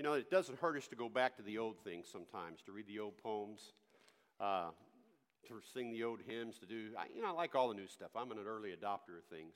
You 0.00 0.04
know, 0.04 0.14
it 0.14 0.30
doesn't 0.30 0.58
hurt 0.58 0.78
us 0.78 0.88
to 0.88 0.96
go 0.96 1.10
back 1.10 1.36
to 1.36 1.42
the 1.42 1.58
old 1.58 1.76
things 1.84 2.06
sometimes, 2.10 2.62
to 2.62 2.72
read 2.72 2.86
the 2.86 2.98
old 3.00 3.18
poems, 3.18 3.74
uh, 4.40 4.70
to 5.46 5.60
sing 5.74 5.92
the 5.92 6.04
old 6.04 6.20
hymns, 6.26 6.58
to 6.60 6.64
do, 6.64 6.92
I, 6.98 7.04
you 7.14 7.20
know, 7.20 7.28
I 7.28 7.32
like 7.32 7.54
all 7.54 7.68
the 7.68 7.74
new 7.74 7.86
stuff. 7.86 8.08
I'm 8.16 8.30
an 8.30 8.38
early 8.48 8.70
adopter 8.70 9.18
of 9.18 9.24
things. 9.30 9.52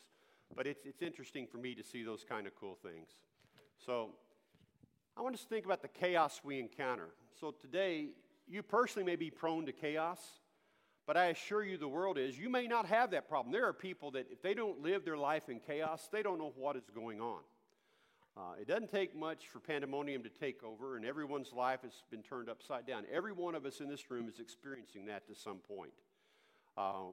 But 0.55 0.67
it's, 0.67 0.85
it's 0.85 1.01
interesting 1.01 1.47
for 1.47 1.57
me 1.57 1.75
to 1.75 1.83
see 1.83 2.03
those 2.03 2.27
kind 2.29 2.47
of 2.47 2.55
cool 2.57 2.77
things. 2.83 3.09
So 3.87 4.11
I 5.17 5.23
want 5.23 5.35
us 5.35 5.41
to 5.41 5.49
think 5.49 5.65
about 5.65 5.81
the 5.81 5.89
chaos 5.89 6.43
we 6.45 6.61
encounter. 6.61 7.09
So 7.41 7.55
today, 7.59 8.09
you 8.47 8.63
personally 8.63 9.07
may 9.07 9.17
be 9.17 9.31
prone 9.31 9.65
to 9.65 9.73
chaos, 9.73 10.21
but 11.07 11.17
I 11.17 11.29
assure 11.29 11.65
you 11.65 11.79
the 11.79 11.89
world 11.89 12.19
is. 12.19 12.39
You 12.39 12.51
may 12.51 12.67
not 12.67 12.85
have 12.85 13.13
that 13.13 13.31
problem. 13.31 13.51
There 13.51 13.67
are 13.67 13.73
people 13.73 14.11
that 14.11 14.27
if 14.31 14.43
they 14.43 14.53
don't 14.53 14.83
live 14.83 15.07
their 15.07 15.17
life 15.17 15.49
in 15.49 15.59
chaos, 15.59 16.07
they 16.13 16.23
don't 16.23 16.37
know 16.37 16.53
what 16.55 16.77
is 16.77 16.83
going 16.95 17.23
on. 17.23 17.41
Uh, 18.37 18.55
it 18.61 18.67
doesn't 18.67 18.91
take 18.91 19.15
much 19.15 19.47
for 19.47 19.61
pandemonium 19.61 20.23
to 20.25 20.29
take 20.29 20.65
over, 20.65 20.97
and 20.97 21.05
everyone's 21.05 21.53
life 21.53 21.83
has 21.83 21.93
been 22.11 22.23
turned 22.23 22.49
upside 22.49 22.85
down. 22.85 23.05
Every 23.13 23.33
one 23.33 23.55
of 23.55 23.65
us 23.65 23.81
in 23.81 23.89
this 23.89 24.11
room 24.11 24.29
is 24.29 24.41
experiencing 24.41 25.07
that 25.07 25.27
to 25.29 25.35
some 25.37 25.59
point. 25.59 25.93
Uh, 26.77 27.13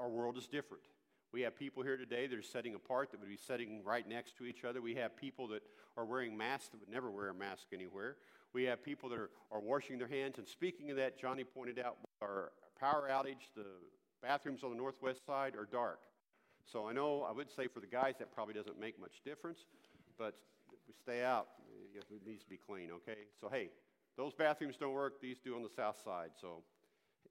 our 0.00 0.08
world 0.08 0.38
is 0.38 0.46
different. 0.46 0.84
We 1.32 1.42
have 1.42 1.54
people 1.54 1.82
here 1.82 1.98
today 1.98 2.26
that 2.26 2.38
are 2.38 2.42
setting 2.42 2.74
apart 2.74 3.10
that 3.10 3.20
would 3.20 3.28
be 3.28 3.36
sitting 3.36 3.84
right 3.84 4.08
next 4.08 4.38
to 4.38 4.46
each 4.46 4.64
other. 4.64 4.80
We 4.80 4.94
have 4.94 5.14
people 5.14 5.48
that 5.48 5.62
are 5.98 6.06
wearing 6.06 6.34
masks 6.34 6.68
that 6.70 6.80
would 6.80 6.88
never 6.88 7.10
wear 7.10 7.28
a 7.28 7.34
mask 7.34 7.66
anywhere. 7.74 8.16
We 8.54 8.64
have 8.64 8.82
people 8.82 9.10
that 9.10 9.18
are, 9.18 9.28
are 9.52 9.60
washing 9.60 9.98
their 9.98 10.08
hands. 10.08 10.38
And 10.38 10.48
speaking 10.48 10.90
of 10.90 10.96
that, 10.96 11.20
Johnny 11.20 11.44
pointed 11.44 11.78
out 11.78 11.98
our 12.22 12.52
power 12.80 13.10
outage, 13.12 13.52
the 13.54 13.66
bathrooms 14.22 14.64
on 14.64 14.70
the 14.70 14.76
northwest 14.76 15.26
side 15.26 15.54
are 15.54 15.68
dark. 15.70 16.00
So 16.64 16.88
I 16.88 16.92
know 16.94 17.26
I 17.28 17.32
would 17.32 17.50
say 17.50 17.66
for 17.66 17.80
the 17.80 17.86
guys 17.86 18.14
that 18.18 18.34
probably 18.34 18.54
doesn't 18.54 18.80
make 18.80 18.98
much 18.98 19.20
difference, 19.22 19.66
but 20.18 20.34
we 20.86 20.94
stay 20.94 21.22
out. 21.24 21.48
It 21.94 22.26
needs 22.26 22.42
to 22.42 22.48
be 22.48 22.58
clean, 22.58 22.90
okay? 22.96 23.20
So 23.40 23.48
hey, 23.48 23.70
those 24.16 24.34
bathrooms 24.34 24.76
don't 24.76 24.92
work, 24.92 25.20
these 25.20 25.38
do 25.38 25.54
on 25.54 25.62
the 25.62 25.68
south 25.68 26.00
side. 26.04 26.30
So 26.40 26.62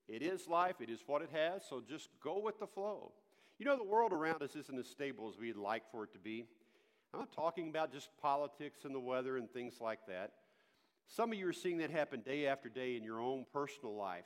it 0.07 0.21
is 0.21 0.47
life, 0.47 0.75
it 0.79 0.89
is 0.89 0.99
what 1.05 1.21
it 1.21 1.29
has, 1.33 1.63
so 1.69 1.81
just 1.87 2.09
go 2.23 2.39
with 2.39 2.59
the 2.59 2.67
flow. 2.67 3.11
You 3.59 3.65
know, 3.65 3.75
the 3.75 3.83
world 3.83 4.13
around 4.13 4.41
us 4.41 4.55
isn't 4.55 4.77
as 4.77 4.87
stable 4.87 5.29
as 5.29 5.39
we'd 5.39 5.57
like 5.57 5.83
for 5.91 6.03
it 6.03 6.13
to 6.13 6.19
be. 6.19 6.45
I'm 7.13 7.19
not 7.21 7.31
talking 7.31 7.69
about 7.69 7.91
just 7.91 8.09
politics 8.21 8.79
and 8.83 8.93
the 8.93 8.99
weather 8.99 9.37
and 9.37 9.51
things 9.51 9.75
like 9.81 9.99
that. 10.07 10.33
Some 11.07 11.31
of 11.31 11.37
you 11.37 11.47
are 11.47 11.53
seeing 11.53 11.77
that 11.77 11.89
happen 11.89 12.21
day 12.21 12.47
after 12.47 12.69
day 12.69 12.95
in 12.95 13.03
your 13.03 13.19
own 13.21 13.45
personal 13.51 13.95
life. 13.95 14.25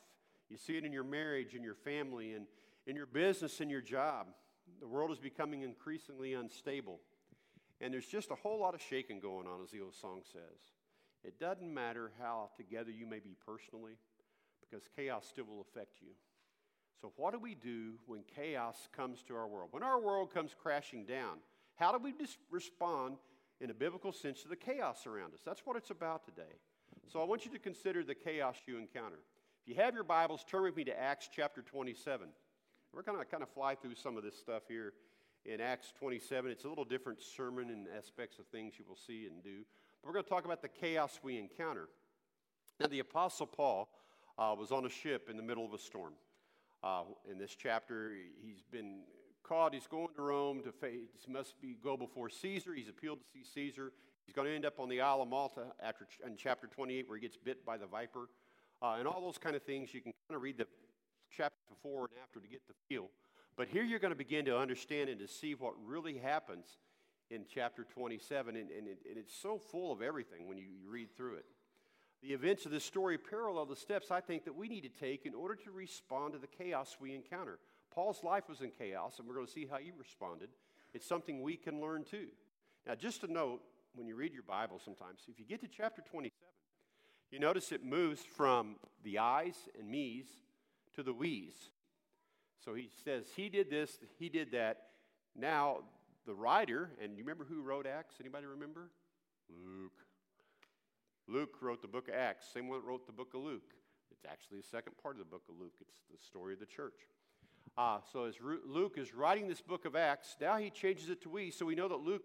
You 0.50 0.58
see 0.58 0.78
it 0.78 0.84
in 0.84 0.92
your 0.92 1.04
marriage, 1.04 1.54
in 1.54 1.64
your 1.64 1.76
family, 1.76 2.34
and 2.34 2.48
in 2.88 2.95
your 2.95 3.06
business, 3.06 3.59
and 3.62 3.70
your 3.72 3.82
job. 3.82 4.28
The 4.80 4.88
world 4.88 5.12
is 5.12 5.20
becoming 5.20 5.62
increasingly 5.62 6.34
unstable. 6.34 7.00
And 7.82 7.92
there's 7.92 8.06
just 8.06 8.30
a 8.30 8.36
whole 8.36 8.60
lot 8.60 8.76
of 8.76 8.82
shaking 8.82 9.20
going 9.20 9.48
on, 9.48 9.62
as 9.64 9.72
the 9.72 9.82
old 9.82 9.96
song 9.96 10.22
says. 10.32 10.72
It 11.24 11.40
doesn't 11.40 11.74
matter 11.74 12.12
how 12.20 12.52
together 12.56 12.92
you 12.92 13.08
may 13.08 13.20
be 13.20 13.36
personally, 13.44 13.94
because 14.62 14.88
chaos 14.96 15.26
still 15.28 15.46
will 15.46 15.62
affect 15.62 16.00
you. 16.00 16.12
So, 17.02 17.12
what 17.16 17.34
do 17.34 17.40
we 17.40 17.56
do 17.56 17.94
when 18.06 18.22
chaos 18.36 18.88
comes 18.96 19.23
to 19.23 19.36
our 19.36 19.48
world? 19.48 19.70
When 19.72 19.82
our 19.82 20.00
world 20.00 20.32
comes 20.32 20.56
crashing 20.62 21.06
down, 21.06 21.40
how 21.76 21.92
do 21.92 21.98
we 21.98 22.12
dis- 22.12 22.38
respond 22.52 23.18
in 23.60 23.72
a 23.72 23.73
biblical 23.73 24.12
sense 24.12 24.44
to 24.44 24.48
the 24.48 24.56
chaos 24.56 25.08
around 25.08 25.34
us? 25.34 25.40
That's 25.44 25.66
what 25.66 25.76
it's 25.76 25.90
about 25.90 26.23
today. 26.23 26.60
So, 27.12 27.20
I 27.20 27.23
want 27.23 27.45
you 27.45 27.52
to 27.52 27.60
consider 27.60 28.04
the 28.04 28.14
chaos 28.14 28.58
you 28.68 28.78
encounter. 28.78 29.20
If 29.66 29.76
you 29.76 29.82
have 29.82 29.95
your 29.95 30.04
Bibles, 30.04 30.45
turn 30.48 30.64
with 30.64 30.76
me 30.76 30.84
to 30.84 31.00
Acts 31.00 31.30
chapter 31.36 31.64
27. 31.64 32.28
We're 32.94 33.02
going 33.02 33.18
to 33.18 33.26
kind 33.26 33.42
of 33.42 33.50
fly 33.50 33.73
through 33.73 33.95
some 33.95 34.18
of 34.18 34.23
this 34.23 34.38
stuff 34.38 34.64
here 34.68 34.94
in 35.45 35.61
Acts 35.61 35.94
27. 35.97 36.52
It's 36.52 36.66
a 36.66 36.70
little 36.70 36.86
different 36.86 37.22
sermon 37.22 37.70
and 37.70 37.88
aspects 37.97 38.39
of 38.39 38.45
things 38.47 38.73
you 38.78 38.86
will 38.88 38.95
see 38.95 39.28
and 39.28 39.44
do. 39.44 39.66
But 40.02 40.08
we're 40.08 40.14
going 40.14 40.23
to 40.23 40.30
talk 40.30 40.45
about 40.45 40.61
the 40.61 40.67
chaos 40.67 41.20
we 41.23 41.38
encounter. 41.38 41.89
Now, 42.80 42.88
the 42.88 43.00
Apostle 43.00 43.48
Paul 43.48 43.89
uh, 44.38 44.55
was 44.58 44.71
on 44.71 44.86
a 44.86 44.89
ship 44.89 45.30
in 45.30 45.38
the 45.38 45.43
middle 45.43 45.66
of 45.66 45.73
a 45.73 45.80
storm. 45.80 46.14
Uh, 46.83 47.04
in 47.30 47.38
this 47.38 47.55
chapter, 47.55 48.11
he's 48.43 48.64
been 48.71 49.02
caught. 49.43 49.73
He's 49.73 49.88
going 49.88 50.08
to 50.16 50.21
Rome 50.21 50.61
to 50.64 50.71
face. 50.71 51.10
He 51.26 51.32
must 51.32 51.60
be 51.61 51.76
go 51.83 51.95
before 51.95 52.30
Caesar. 52.30 52.73
He's 52.73 52.89
appealed 52.89 53.20
to 53.20 53.26
see 53.32 53.43
Caesar. 53.54 53.92
He's 54.26 54.33
going 54.33 54.48
to 54.48 54.55
end 54.55 54.66
up 54.66 54.80
on 54.80 54.89
the 54.89 55.02
Isle 55.02 55.23
of 55.23 55.27
Malta 55.27 55.66
after 55.82 56.08
in 56.26 56.37
chapter 56.37 56.67
28, 56.67 57.08
where 57.08 57.17
he 57.17 57.21
gets 57.21 57.37
bit 57.37 57.66
by 57.66 57.77
the 57.77 57.86
viper, 57.86 58.30
uh, 58.82 58.95
and 58.98 59.08
all 59.08 59.21
those 59.21 59.37
kind 59.37 59.55
of 59.55 59.64
things. 59.64 59.93
You 59.93 60.02
can 60.02 60.14
kind 60.27 60.36
of 60.36 60.42
read 60.42 60.58
the 60.58 60.67
chapter 61.30 61.60
before 61.70 62.05
and 62.05 62.14
after 62.23 62.39
to 62.39 62.48
get 62.48 62.61
the 62.67 62.73
feel. 62.87 63.10
But 63.56 63.67
here 63.67 63.84
you're 63.84 64.00
going 64.00 64.14
to 64.14 64.17
begin 64.17 64.45
to 64.45 64.58
understand 64.58 65.10
and 65.10 65.20
to 65.20 65.28
see 65.28 65.54
what 65.54 65.73
really 65.86 66.17
happens 66.17 66.66
in 67.30 67.45
chapter 67.54 67.84
27, 67.84 68.56
and, 68.56 68.70
and, 68.70 68.88
it, 68.88 69.00
and 69.08 69.17
it's 69.17 69.34
so 69.34 69.58
full 69.58 69.92
of 69.92 70.02
everything 70.02 70.48
when 70.48 70.58
you, 70.58 70.66
you 70.66 70.89
read 70.89 71.16
through 71.16 71.36
it. 71.36 71.45
The 72.22 72.34
events 72.34 72.66
of 72.66 72.72
this 72.72 72.84
story 72.84 73.17
parallel 73.17 73.66
the 73.66 73.76
steps 73.76 74.11
I 74.11 74.20
think 74.20 74.45
that 74.45 74.56
we 74.56 74.67
need 74.67 74.82
to 74.82 74.90
take 74.90 75.26
in 75.26 75.34
order 75.34 75.56
to 75.56 75.72
respond 75.72 76.34
to 76.34 76.40
the 76.40 76.48
chaos 76.48 76.98
we 77.00 77.16
encounter. 77.16 77.58
Paul's 77.94 78.23
life 78.23 78.48
was 78.48 78.61
in 78.61 78.70
chaos, 78.70 79.17
and 79.17 79.28
we're 79.28 79.36
going 79.36 79.48
to 79.48 79.52
see 79.52 79.67
how 79.70 79.78
he 79.78 79.92
responded. 79.98 80.50
It's 80.94 81.08
something 81.08 81.42
we 81.42 81.56
can 81.56 81.82
learn 81.82 82.04
too. 82.04 82.28
Now, 82.86 82.95
just 82.95 83.23
a 83.23 83.32
note, 83.32 83.61
when 83.95 84.08
you 84.08 84.16
read 84.16 84.34
your 84.34 84.44
Bible 84.44 84.80
sometimes, 84.84 85.22
if 85.28 85.40
you 85.40 85.45
get 85.45 85.61
to 85.61 85.67
chapter 85.67 86.02
27, 86.02 86.32
you 87.32 87.40
notice 87.40 87.72
it 87.72 87.84
moves 87.84 88.22
from 88.22 88.76
the 89.04 89.20
I's 89.20 89.56
and 89.80 89.90
me's 89.90 90.28
to 90.95 91.04
the 91.04 91.14
we's. 91.14 91.72
So 92.64 92.73
he 92.73 92.89
says, 93.04 93.26
he 93.36 93.49
did 93.49 93.70
this, 93.70 93.98
he 94.20 94.30
did 94.30 94.52
that. 94.52 94.83
Now, 95.36 95.80
the 96.26 96.33
writer, 96.33 96.92
and 97.02 97.17
you 97.17 97.23
remember 97.23 97.45
who 97.45 97.61
wrote 97.61 97.88
Acts? 97.88 98.16
Anybody 98.20 98.45
remember? 98.45 98.89
Luke. 99.49 99.94
Luke 101.27 101.55
wrote 101.61 101.82
the 101.82 101.88
book 101.88 102.08
of 102.08 102.14
Acts, 102.14 102.45
same 102.54 102.67
one 102.67 102.80
that 102.80 102.86
wrote 102.86 103.05
the 103.05 103.14
book 103.14 103.33
of 103.33 103.42
Luke. 103.42 103.73
It's 104.11 104.26
actually 104.30 104.58
the 104.58 104.67
second 104.67 104.94
part 105.02 105.16
of 105.16 105.20
the 105.20 105.26
book 105.26 105.44
of 105.49 105.55
Luke, 105.60 105.73
it's 105.80 105.95
the 106.11 106.23
story 106.23 106.54
of 106.54 106.60
the 106.60 106.66
church. 106.66 107.08
Uh, 107.77 107.99
so 108.11 108.26
as 108.26 108.36
Luke 108.66 108.95
is 108.98 109.14
writing 109.14 109.48
this 109.48 109.61
book 109.61 109.86
of 109.86 109.95
Acts, 109.95 110.36
now 110.42 110.58
he 110.58 110.70
changes 110.70 111.10
it 111.10 111.22
to 111.22 111.30
we, 111.30 111.52
so 111.52 111.66
we 111.66 111.76
know 111.76 111.88
that 111.88 112.02
Luke, 112.02 112.23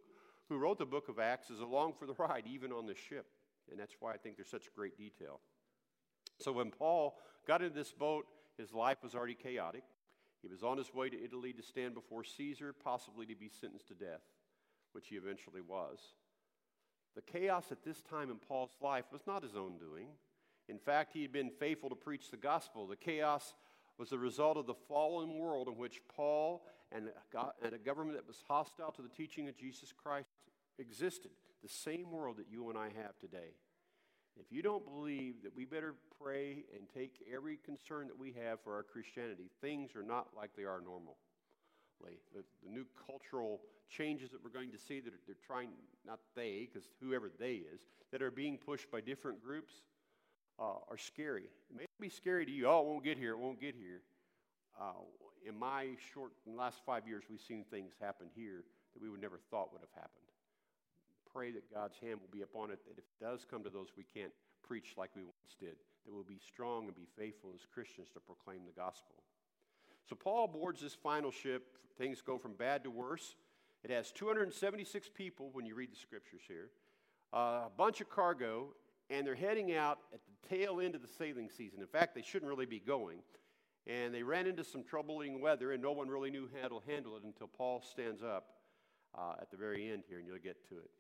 who 0.48 0.58
wrote 0.58 0.78
the 0.78 0.86
book 0.86 1.08
of 1.08 1.18
Acts, 1.18 1.50
is 1.50 1.60
along 1.60 1.94
for 1.98 2.06
the 2.06 2.14
ride, 2.14 2.44
even 2.46 2.72
on 2.72 2.86
the 2.86 2.94
ship. 2.94 3.26
And 3.70 3.78
that's 3.78 3.94
why 4.00 4.12
I 4.12 4.16
think 4.16 4.36
there's 4.36 4.50
such 4.50 4.72
great 4.74 4.96
detail. 4.96 5.40
So 6.38 6.52
when 6.52 6.70
Paul 6.70 7.16
got 7.46 7.62
into 7.62 7.74
this 7.74 7.92
boat, 7.92 8.26
his 8.58 8.72
life 8.72 8.98
was 9.02 9.14
already 9.14 9.34
chaotic. 9.34 9.84
He 10.46 10.52
was 10.52 10.62
on 10.62 10.78
his 10.78 10.94
way 10.94 11.10
to 11.10 11.24
Italy 11.24 11.52
to 11.52 11.62
stand 11.62 11.94
before 11.94 12.22
Caesar, 12.22 12.72
possibly 12.72 13.26
to 13.26 13.34
be 13.34 13.48
sentenced 13.48 13.88
to 13.88 13.94
death, 13.94 14.22
which 14.92 15.08
he 15.08 15.16
eventually 15.16 15.60
was. 15.60 15.98
The 17.16 17.22
chaos 17.22 17.72
at 17.72 17.82
this 17.82 18.00
time 18.02 18.30
in 18.30 18.36
Paul's 18.36 18.76
life 18.80 19.06
was 19.10 19.26
not 19.26 19.42
his 19.42 19.56
own 19.56 19.78
doing. 19.78 20.08
In 20.68 20.78
fact, 20.78 21.12
he 21.12 21.22
had 21.22 21.32
been 21.32 21.50
faithful 21.50 21.88
to 21.88 21.96
preach 21.96 22.30
the 22.30 22.36
gospel. 22.36 22.86
The 22.86 22.94
chaos 22.94 23.54
was 23.98 24.10
the 24.10 24.18
result 24.18 24.56
of 24.56 24.66
the 24.66 24.74
fallen 24.74 25.36
world 25.36 25.66
in 25.66 25.76
which 25.76 26.00
Paul 26.14 26.64
and 26.92 27.08
a 27.64 27.78
government 27.78 28.16
that 28.16 28.28
was 28.28 28.44
hostile 28.46 28.92
to 28.92 29.02
the 29.02 29.08
teaching 29.08 29.48
of 29.48 29.56
Jesus 29.56 29.92
Christ 29.92 30.28
existed. 30.78 31.32
The 31.62 31.68
same 31.68 32.12
world 32.12 32.36
that 32.36 32.46
you 32.48 32.68
and 32.68 32.78
I 32.78 32.90
have 33.02 33.18
today. 33.18 33.56
If 34.38 34.52
you 34.52 34.62
don't 34.62 34.84
believe 34.84 35.36
that 35.42 35.56
we 35.56 35.64
better 35.64 35.94
pray 36.22 36.64
and 36.76 36.86
take 36.94 37.24
every 37.32 37.58
concern 37.64 38.06
that 38.08 38.18
we 38.18 38.32
have 38.32 38.60
for 38.60 38.74
our 38.74 38.82
Christianity, 38.82 39.50
things 39.60 39.96
are 39.96 40.02
not 40.02 40.28
like 40.36 40.50
they 40.56 40.64
are 40.64 40.80
normally. 40.84 41.14
The, 42.34 42.44
the 42.62 42.70
new 42.70 42.84
cultural 43.06 43.60
changes 43.88 44.30
that 44.30 44.44
we're 44.44 44.50
going 44.50 44.70
to 44.70 44.78
see 44.78 45.00
that 45.00 45.12
are, 45.12 45.20
they're 45.26 45.36
trying, 45.46 45.70
not 46.06 46.20
they, 46.34 46.68
because 46.70 46.88
whoever 47.00 47.30
they 47.38 47.54
is, 47.54 47.80
that 48.12 48.22
are 48.22 48.30
being 48.30 48.58
pushed 48.58 48.90
by 48.90 49.00
different 49.00 49.42
groups 49.42 49.72
uh, 50.58 50.74
are 50.88 50.98
scary. 50.98 51.44
It 51.70 51.76
may 51.76 51.86
be 51.98 52.10
scary 52.10 52.44
to 52.44 52.52
you. 52.52 52.68
Oh, 52.68 52.80
it 52.80 52.86
won't 52.86 53.04
get 53.04 53.16
here, 53.16 53.32
it 53.32 53.38
won't 53.38 53.60
get 53.60 53.74
here. 53.74 54.02
Uh, 54.78 54.92
in 55.46 55.58
my 55.58 55.96
short, 56.12 56.32
in 56.46 56.56
last 56.56 56.82
five 56.84 57.08
years, 57.08 57.24
we've 57.30 57.40
seen 57.40 57.64
things 57.70 57.94
happen 58.00 58.26
here 58.34 58.64
that 58.92 59.02
we 59.02 59.08
would 59.08 59.20
never 59.20 59.38
thought 59.50 59.72
would 59.72 59.80
have 59.80 59.94
happened. 59.94 60.25
Pray 61.36 61.50
that 61.50 61.70
God's 61.70 61.98
hand 61.98 62.18
will 62.22 62.32
be 62.32 62.40
upon 62.40 62.70
it, 62.70 62.78
that 62.86 62.92
if 62.92 63.04
it 63.04 63.20
does 63.20 63.44
come 63.44 63.62
to 63.62 63.68
those 63.68 63.88
we 63.94 64.04
can't 64.04 64.32
preach 64.66 64.94
like 64.96 65.10
we 65.14 65.22
once 65.22 65.54
did, 65.60 65.76
that 66.06 66.14
we'll 66.14 66.24
be 66.24 66.38
strong 66.38 66.86
and 66.86 66.96
be 66.96 67.06
faithful 67.14 67.50
as 67.54 67.60
Christians 67.74 68.08
to 68.14 68.20
proclaim 68.20 68.60
the 68.64 68.72
gospel. 68.72 69.16
So 70.08 70.16
Paul 70.16 70.48
boards 70.48 70.80
this 70.80 70.94
final 70.94 71.30
ship. 71.30 71.76
Things 71.98 72.22
go 72.22 72.38
from 72.38 72.54
bad 72.54 72.84
to 72.84 72.90
worse. 72.90 73.36
It 73.84 73.90
has 73.90 74.12
276 74.12 75.10
people 75.14 75.50
when 75.52 75.66
you 75.66 75.74
read 75.74 75.92
the 75.92 75.96
scriptures 75.96 76.40
here, 76.48 76.70
uh, 77.34 77.66
a 77.66 77.70
bunch 77.76 78.00
of 78.00 78.08
cargo, 78.08 78.68
and 79.10 79.26
they're 79.26 79.34
heading 79.34 79.74
out 79.74 79.98
at 80.14 80.20
the 80.24 80.56
tail 80.56 80.80
end 80.80 80.94
of 80.94 81.02
the 81.02 81.08
sailing 81.18 81.50
season. 81.50 81.82
In 81.82 81.86
fact, 81.86 82.14
they 82.14 82.22
shouldn't 82.22 82.48
really 82.48 82.64
be 82.64 82.80
going. 82.80 83.18
And 83.86 84.14
they 84.14 84.22
ran 84.22 84.46
into 84.46 84.64
some 84.64 84.82
troubling 84.82 85.42
weather, 85.42 85.72
and 85.72 85.82
no 85.82 85.92
one 85.92 86.08
really 86.08 86.30
knew 86.30 86.48
how 86.62 86.68
to 86.68 86.80
handle 86.88 87.14
it 87.18 87.24
until 87.24 87.46
Paul 87.46 87.82
stands 87.82 88.22
up 88.22 88.46
uh, 89.14 89.34
at 89.38 89.50
the 89.50 89.58
very 89.58 89.92
end 89.92 90.04
here, 90.08 90.18
and 90.18 90.26
you'll 90.26 90.38
get 90.38 90.66
to 90.70 90.76
it. 90.76 90.90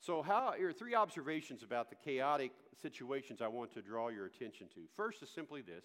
So, 0.00 0.22
how, 0.22 0.54
here 0.56 0.70
are 0.70 0.72
three 0.72 0.94
observations 0.94 1.62
about 1.62 1.90
the 1.90 1.96
chaotic 1.96 2.52
situations 2.80 3.42
I 3.42 3.48
want 3.48 3.74
to 3.74 3.82
draw 3.82 4.08
your 4.08 4.24
attention 4.24 4.66
to. 4.74 4.80
First 4.96 5.22
is 5.22 5.28
simply 5.28 5.60
this 5.60 5.84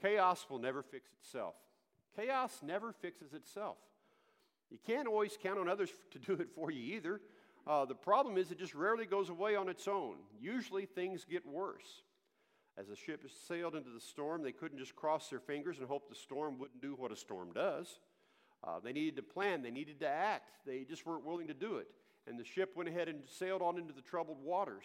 chaos 0.00 0.46
will 0.48 0.60
never 0.60 0.82
fix 0.82 1.10
itself. 1.20 1.54
Chaos 2.16 2.60
never 2.62 2.92
fixes 2.92 3.32
itself. 3.32 3.76
You 4.70 4.78
can't 4.86 5.08
always 5.08 5.36
count 5.40 5.58
on 5.58 5.68
others 5.68 5.90
to 6.12 6.18
do 6.18 6.34
it 6.34 6.48
for 6.54 6.70
you 6.70 6.96
either. 6.96 7.20
Uh, 7.66 7.84
the 7.84 7.94
problem 7.94 8.36
is 8.36 8.50
it 8.50 8.58
just 8.58 8.74
rarely 8.74 9.06
goes 9.06 9.30
away 9.30 9.56
on 9.56 9.68
its 9.68 9.88
own. 9.88 10.16
Usually 10.40 10.86
things 10.86 11.24
get 11.28 11.46
worse. 11.46 12.02
As 12.76 12.88
the 12.88 12.96
ship 12.96 13.24
sailed 13.48 13.74
into 13.74 13.90
the 13.90 14.00
storm, 14.00 14.42
they 14.42 14.52
couldn't 14.52 14.78
just 14.78 14.94
cross 14.94 15.28
their 15.28 15.40
fingers 15.40 15.78
and 15.78 15.88
hope 15.88 16.08
the 16.08 16.14
storm 16.14 16.58
wouldn't 16.58 16.82
do 16.82 16.94
what 16.96 17.12
a 17.12 17.16
storm 17.16 17.52
does. 17.52 17.98
Uh, 18.62 18.80
they 18.82 18.92
needed 18.92 19.16
to 19.16 19.22
plan, 19.22 19.62
they 19.62 19.70
needed 19.70 20.00
to 20.00 20.08
act. 20.08 20.50
They 20.66 20.84
just 20.84 21.04
weren't 21.06 21.24
willing 21.24 21.48
to 21.48 21.54
do 21.54 21.76
it. 21.76 21.88
And 22.26 22.38
the 22.38 22.44
ship 22.44 22.76
went 22.76 22.88
ahead 22.88 23.08
and 23.08 23.22
sailed 23.26 23.62
on 23.62 23.78
into 23.78 23.92
the 23.92 24.00
troubled 24.00 24.42
waters. 24.42 24.84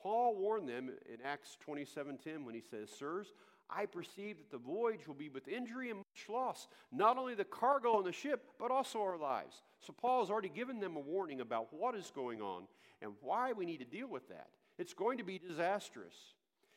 Paul 0.00 0.36
warned 0.36 0.68
them 0.68 0.90
in 1.12 1.20
Acts 1.22 1.56
27:10 1.64 2.44
when 2.44 2.54
he 2.54 2.60
says, 2.60 2.90
"Sirs, 2.90 3.32
I 3.68 3.86
perceive 3.86 4.38
that 4.38 4.50
the 4.50 4.58
voyage 4.58 5.06
will 5.06 5.14
be 5.14 5.28
with 5.28 5.48
injury 5.48 5.90
and 5.90 5.98
much 5.98 6.28
loss, 6.28 6.68
not 6.92 7.18
only 7.18 7.34
the 7.34 7.44
cargo 7.44 7.96
on 7.96 8.04
the 8.04 8.12
ship, 8.12 8.48
but 8.58 8.70
also 8.70 9.00
our 9.00 9.18
lives. 9.18 9.62
So 9.80 9.92
Paul 9.92 10.20
has 10.20 10.30
already 10.30 10.48
given 10.48 10.78
them 10.78 10.96
a 10.96 11.00
warning 11.00 11.40
about 11.40 11.72
what 11.72 11.94
is 11.94 12.10
going 12.14 12.40
on 12.40 12.68
and 13.02 13.12
why 13.20 13.52
we 13.52 13.66
need 13.66 13.78
to 13.78 13.84
deal 13.84 14.08
with 14.08 14.28
that. 14.28 14.50
It's 14.78 14.94
going 14.94 15.18
to 15.18 15.24
be 15.24 15.38
disastrous. 15.38 16.14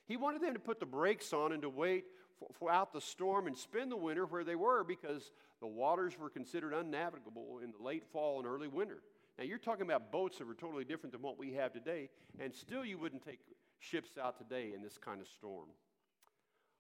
He 0.07 0.17
wanted 0.17 0.41
them 0.41 0.53
to 0.53 0.59
put 0.59 0.79
the 0.79 0.85
brakes 0.85 1.33
on 1.33 1.51
and 1.51 1.61
to 1.61 1.69
wait 1.69 2.05
for 2.53 2.71
out 2.71 2.93
the 2.93 3.01
storm 3.01 3.47
and 3.47 3.57
spend 3.57 3.91
the 3.91 3.97
winter 3.97 4.25
where 4.25 4.43
they 4.43 4.55
were 4.55 4.83
because 4.83 5.31
the 5.59 5.67
waters 5.67 6.17
were 6.17 6.29
considered 6.29 6.73
unnavigable 6.73 7.59
in 7.63 7.71
the 7.71 7.83
late 7.83 8.05
fall 8.11 8.39
and 8.39 8.47
early 8.47 8.67
winter. 8.67 9.01
Now, 9.39 9.45
you're 9.45 9.57
talking 9.57 9.83
about 9.83 10.11
boats 10.11 10.37
that 10.37 10.47
were 10.47 10.53
totally 10.53 10.83
different 10.83 11.13
than 11.13 11.21
what 11.21 11.39
we 11.39 11.53
have 11.53 11.71
today, 11.71 12.09
and 12.41 12.53
still 12.53 12.83
you 12.83 12.97
wouldn't 12.97 13.23
take 13.23 13.39
ships 13.79 14.17
out 14.21 14.37
today 14.37 14.73
in 14.75 14.81
this 14.81 14.97
kind 14.97 15.21
of 15.21 15.29
storm. 15.29 15.69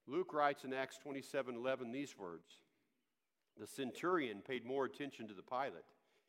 Luke 0.07 0.33
writes 0.33 0.65
in 0.65 0.73
Acts 0.73 0.97
27 0.97 1.55
11 1.55 1.93
these 1.93 2.17
words 2.17 2.51
The 3.57 3.65
centurion 3.65 4.41
paid 4.41 4.65
more 4.65 4.83
attention 4.83 5.25
to 5.29 5.33
the 5.33 5.41
pilot 5.41 5.85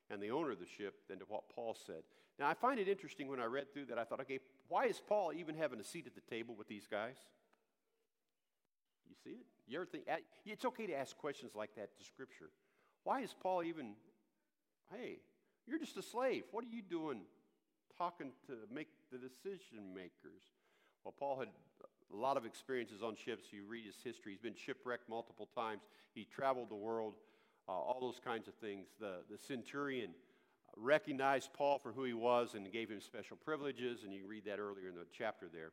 and 0.09 0.23
the 0.23 0.31
owner 0.31 0.53
of 0.53 0.61
the 0.61 0.67
ship 0.67 0.95
than 1.09 1.19
to 1.19 1.25
what 1.25 1.49
Paul 1.53 1.77
said. 1.85 2.05
Now, 2.39 2.49
I 2.49 2.55
find 2.55 2.79
it 2.79 2.87
interesting 2.87 3.27
when 3.27 3.41
I 3.41 3.47
read 3.47 3.73
through 3.73 3.87
that, 3.87 3.99
I 3.99 4.05
thought, 4.05 4.21
okay, 4.21 4.39
why 4.69 4.87
is 4.87 5.03
Paul 5.05 5.33
even 5.35 5.57
having 5.57 5.81
a 5.81 5.85
seat 5.85 6.07
at 6.07 6.15
the 6.15 6.21
table 6.33 6.55
with 6.57 6.69
these 6.69 6.87
guys? 6.89 7.17
You 9.09 9.17
see 9.25 9.31
it? 9.31 9.47
You 9.67 9.79
ever 9.79 9.87
think, 9.87 10.05
it's 10.47 10.65
okay 10.65 10.87
to 10.87 10.95
ask 10.95 11.17
questions 11.17 11.53
like 11.57 11.75
that 11.75 11.99
to 11.99 12.05
Scripture. 12.05 12.51
Why 13.03 13.21
is 13.21 13.35
Paul 13.43 13.65
even, 13.65 13.95
hey, 14.93 15.19
you're 15.71 15.79
just 15.79 15.97
a 15.97 16.03
slave. 16.03 16.43
What 16.51 16.65
are 16.65 16.75
you 16.75 16.83
doing 16.83 17.21
talking 17.97 18.33
to 18.49 18.55
make 18.75 18.89
the 19.13 19.19
decision 19.19 19.95
makers? 19.95 20.43
Well, 21.05 21.15
Paul 21.17 21.39
had 21.39 21.49
a 22.13 22.17
lot 22.17 22.37
of 22.37 22.45
experiences 22.45 23.03
on 23.03 23.15
ships. 23.15 23.53
You 23.53 23.65
read 23.67 23.87
his 23.87 23.95
history. 24.03 24.33
He's 24.33 24.41
been 24.41 24.57
shipwrecked 24.57 25.09
multiple 25.09 25.49
times. 25.55 25.83
He 26.13 26.25
traveled 26.25 26.71
the 26.71 26.75
world, 26.75 27.15
uh, 27.69 27.73
all 27.73 27.99
those 28.01 28.21
kinds 28.23 28.49
of 28.49 28.55
things. 28.55 28.89
The, 28.99 29.19
the 29.31 29.39
centurion 29.39 30.11
recognized 30.77 31.53
Paul 31.53 31.79
for 31.79 31.93
who 31.93 32.03
he 32.05 32.15
was 32.15 32.55
and 32.55 32.71
gave 32.73 32.91
him 32.91 33.01
special 33.01 33.37
privileges, 33.37 34.03
and 34.03 34.13
you 34.13 34.27
read 34.27 34.45
that 34.47 34.59
earlier 34.59 34.89
in 34.89 34.97
the 34.97 35.07
chapter 35.17 35.47
there. 35.53 35.71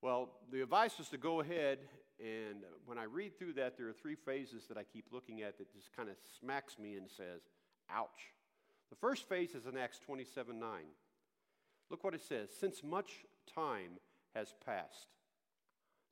Well, 0.00 0.30
the 0.50 0.62
advice 0.62 0.98
was 0.98 1.08
to 1.10 1.18
go 1.18 1.40
ahead, 1.40 1.78
and 2.18 2.64
when 2.86 2.98
I 2.98 3.04
read 3.04 3.38
through 3.38 3.54
that, 3.54 3.76
there 3.76 3.88
are 3.88 3.92
three 3.92 4.14
phases 4.14 4.64
that 4.68 4.78
I 4.78 4.82
keep 4.82 5.06
looking 5.12 5.42
at 5.42 5.58
that 5.58 5.72
just 5.72 5.94
kind 5.94 6.08
of 6.08 6.16
smacks 6.40 6.78
me 6.78 6.96
and 6.96 7.08
says, 7.08 7.42
ouch. 7.90 8.32
The 8.90 8.96
first 8.96 9.28
phase 9.28 9.54
is 9.54 9.66
in 9.66 9.76
Acts 9.76 9.98
27 9.98 10.58
9. 10.58 10.68
Look 11.90 12.04
what 12.04 12.14
it 12.14 12.22
says. 12.22 12.50
Since 12.58 12.82
much 12.82 13.24
time 13.54 13.98
has 14.34 14.54
passed. 14.64 15.08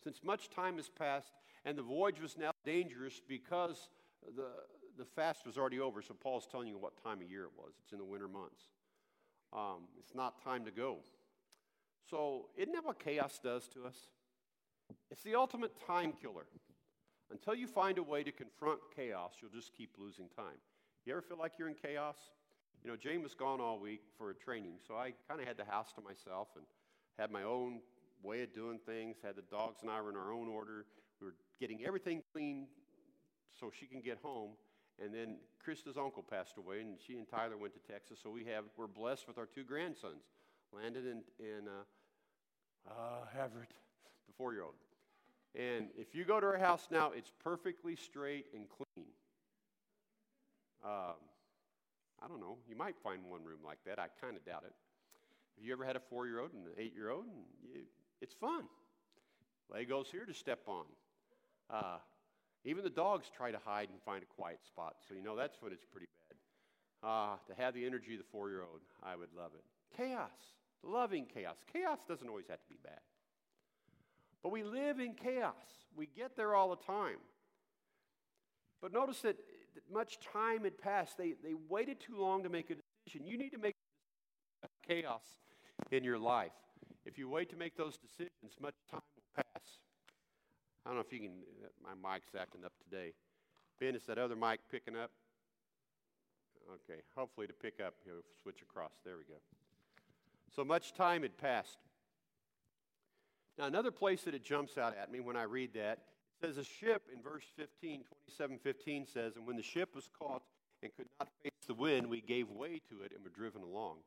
Since 0.03 0.23
much 0.25 0.51
time 0.51 0.77
has 0.77 0.89
passed, 0.89 1.33
and 1.65 1.79
the 1.79 1.83
voyage 1.83 2.21
was 2.21 2.37
now 2.37 2.51
dangerous 2.65 3.21
because 3.27 3.89
the, 4.37 4.49
the 4.99 5.05
fast 5.05 5.47
was 5.47 5.57
already 5.57 5.81
over. 5.81 6.03
So 6.03 6.15
Paul's 6.15 6.47
telling 6.51 6.69
you 6.69 6.77
what 6.77 7.03
time 7.03 7.21
of 7.21 7.31
year 7.31 7.45
it 7.45 7.53
was. 7.57 7.73
It's 7.83 7.93
in 7.93 7.99
the 7.99 8.05
winter 8.05 8.29
months. 8.29 8.63
Um, 9.53 9.85
it's 9.99 10.15
not 10.15 10.43
time 10.43 10.65
to 10.65 10.71
go. 10.71 10.99
So, 12.11 12.47
isn't 12.57 12.73
that 12.73 12.85
what 12.85 12.99
chaos 12.99 13.39
does 13.43 13.69
to 13.69 13.85
us? 13.85 13.97
It's 15.11 15.23
the 15.23 15.35
ultimate 15.35 15.73
time 15.87 16.13
killer. 16.21 16.47
Until 17.31 17.55
you 17.55 17.67
find 17.67 17.99
a 17.99 18.03
way 18.03 18.23
to 18.23 18.33
confront 18.33 18.81
chaos, 18.95 19.33
you'll 19.41 19.51
just 19.51 19.75
keep 19.75 19.91
losing 19.99 20.29
time. 20.37 20.59
You 21.07 21.13
ever 21.13 21.23
feel 21.23 21.39
like 21.39 21.53
you're 21.59 21.69
in 21.69 21.75
chaos? 21.75 22.17
You 22.85 22.91
know, 22.91 22.97
Jane 22.97 23.23
was 23.23 23.35
gone 23.35 23.61
all 23.61 23.79
week 23.79 24.03
for 24.19 24.31
a 24.31 24.35
training, 24.35 24.75
so 24.87 24.95
I 24.95 25.13
kind 25.29 25.41
of 25.41 25.47
had 25.47 25.57
the 25.57 25.65
house 25.65 25.93
to 25.95 26.01
myself 26.01 26.49
and 26.57 26.65
had 27.17 27.31
my 27.31 27.45
own 27.45 27.81
way 28.23 28.43
of 28.43 28.53
doing 28.55 28.81
things. 28.85 29.17
Had 29.23 29.37
the 29.37 29.43
dogs 29.43 29.83
and 29.83 29.91
I 29.91 30.01
were 30.01 30.11
in 30.11 30.17
our 30.17 30.33
own 30.33 30.49
order. 30.49 30.85
We 31.21 31.29
were 31.29 31.35
getting 31.61 31.85
everything 31.85 32.23
clean 32.33 32.67
so 33.59 33.71
she 33.79 33.87
can 33.87 34.01
get 34.01 34.19
home. 34.23 34.51
And 35.03 35.15
then 35.15 35.37
Krista's 35.65 35.97
uncle 35.97 36.23
passed 36.23 36.59
away, 36.59 36.81
and 36.81 36.99
she 37.07 37.15
and 37.15 37.29
Tyler 37.29 37.57
went 37.57 37.73
to 37.75 37.93
Texas. 37.93 38.19
So 38.23 38.31
we 38.31 38.45
have 38.47 38.65
we're 38.77 38.89
blessed 38.89 39.29
with 39.29 39.39
our 39.39 39.47
two 39.47 39.63
grandsons, 39.63 40.25
Landon 40.73 41.07
and, 41.07 41.23
and 41.39 41.69
uh, 41.69 42.91
uh, 42.91 43.45
Everett, 43.45 43.73
the 44.27 44.33
four-year-old. 44.37 44.75
And 45.55 45.89
if 45.97 46.15
you 46.15 46.25
go 46.25 46.41
to 46.41 46.47
our 46.47 46.59
house 46.59 46.89
now, 46.91 47.13
it's 47.15 47.31
perfectly 47.45 47.95
straight 47.95 48.47
and 48.55 48.67
clean. 48.69 49.07
Um, 50.85 51.15
I 52.23 52.29
don't 52.29 52.41
know. 52.41 52.59
You 52.69 52.77
might 52.77 52.95
find 53.03 53.25
one 53.25 53.43
room 53.45 53.59
like 53.65 53.79
that. 53.87 53.99
I 53.99 54.07
kind 54.21 54.37
of 54.37 54.45
doubt 54.45 54.63
it. 54.65 54.73
Have 55.57 55.65
you 55.65 55.73
ever 55.73 55.85
had 55.85 55.97
a 55.97 56.01
four-year-old 56.01 56.53
and 56.53 56.67
an 56.67 56.73
eight-year-old? 56.79 57.25
You, 57.63 57.83
it's 58.21 58.35
fun. 58.35 58.65
Legos 59.73 60.07
here 60.07 60.25
to 60.25 60.35
step 60.35 60.61
on. 60.67 60.85
Uh, 61.69 61.97
even 62.65 62.85
the 62.85 62.91
dogs 62.91 63.27
try 63.35 63.51
to 63.51 63.59
hide 63.65 63.89
and 63.91 64.01
find 64.03 64.23
a 64.23 64.27
quiet 64.27 64.61
spot, 64.65 64.97
so 65.07 65.15
you 65.15 65.23
know 65.23 65.35
that's 65.35 65.61
when 65.61 65.73
it's 65.73 65.85
pretty 65.85 66.07
bad. 66.07 67.09
Uh, 67.09 67.37
to 67.49 67.61
have 67.61 67.75
the 67.75 67.85
energy 67.85 68.13
of 68.13 68.19
the 68.19 68.27
four 68.31 68.51
year 68.51 68.63
old, 68.63 68.81
I 69.03 69.17
would 69.17 69.31
love 69.37 69.51
it. 69.55 69.65
Chaos, 69.97 70.31
loving 70.85 71.27
chaos. 71.27 71.57
Chaos 71.73 71.99
doesn't 72.07 72.29
always 72.29 72.47
have 72.49 72.61
to 72.63 72.69
be 72.69 72.77
bad. 72.85 73.01
But 74.43 74.53
we 74.53 74.63
live 74.63 75.01
in 75.01 75.15
chaos, 75.15 75.55
we 75.97 76.07
get 76.07 76.37
there 76.37 76.55
all 76.55 76.71
the 76.71 76.85
time. 76.85 77.19
But 78.81 78.93
notice 78.93 79.21
that 79.23 79.37
much 79.93 80.19
time 80.21 80.65
had 80.65 80.79
passed. 80.79 81.17
They, 81.17 81.35
they 81.43 81.55
waited 81.69 82.01
too 82.01 82.17
long 82.19 82.43
to 82.43 82.49
make 82.49 82.71
a 82.71 82.75
decision. 82.75 83.27
You 83.27 83.39
need 83.39 83.51
to 83.51 83.59
make 83.59 83.75
chaos 84.87 85.23
in 85.91 86.05
your 86.05 86.19
life. 86.19 86.53
If 87.05 87.19
you 87.19 87.29
wait 87.29 87.51
to 87.51 87.57
make 87.57 87.77
those 87.77 87.97
decisions, 87.97 88.57
much 88.61 88.75
time 88.91 89.01
will 89.17 89.45
pass. 89.45 89.79
I 90.85 90.91
don't 90.91 90.97
know 90.97 91.05
if 91.07 91.13
you 91.13 91.21
can, 91.21 91.33
my 91.83 92.13
mic's 92.13 92.35
acting 92.39 92.65
up 92.65 92.73
today. 92.83 93.13
Ben, 93.81 93.95
is 93.95 94.05
that 94.05 94.19
other 94.19 94.37
mic 94.37 94.61
picking 94.71 94.97
up? 94.97 95.11
Okay, 96.69 97.01
hopefully 97.17 97.47
to 97.47 97.53
pick 97.53 97.81
up, 97.85 97.95
he'll 98.05 98.23
switch 98.43 98.63
across. 98.63 98.93
There 99.05 99.17
we 99.17 99.25
go. 99.25 99.41
So 100.55 100.65
much 100.65 100.93
time 100.95 101.23
had 101.23 101.37
passed. 101.37 101.79
Now, 103.59 103.67
another 103.67 103.91
place 103.91 104.23
that 104.23 104.35
it 104.35 104.45
jumps 104.45 104.79
out 104.79 104.97
at 104.97 105.11
me 105.13 105.21
when 105.21 105.37
I 105.37 105.43
read 105.43 105.75
that, 105.75 105.99
says 106.43 106.59
a 106.59 106.65
ship 106.65 107.03
in 107.13 107.23
verse 107.23 107.45
15, 107.57 108.03
27 108.27 108.59
15 108.59 109.07
says, 109.07 109.37
And 109.37 109.47
when 109.47 109.57
the 109.57 109.63
ship 109.63 109.95
was 109.95 110.09
caught 110.19 110.43
and 110.83 110.91
could 110.97 111.07
not 111.21 111.29
face 111.43 111.53
the 111.67 111.75
wind, 111.75 112.09
we 112.09 112.21
gave 112.21 112.51
way 112.51 112.81
to 112.91 113.03
it 113.05 113.13
and 113.15 113.23
were 113.23 113.31
driven 113.31 113.63
along. 113.63 113.99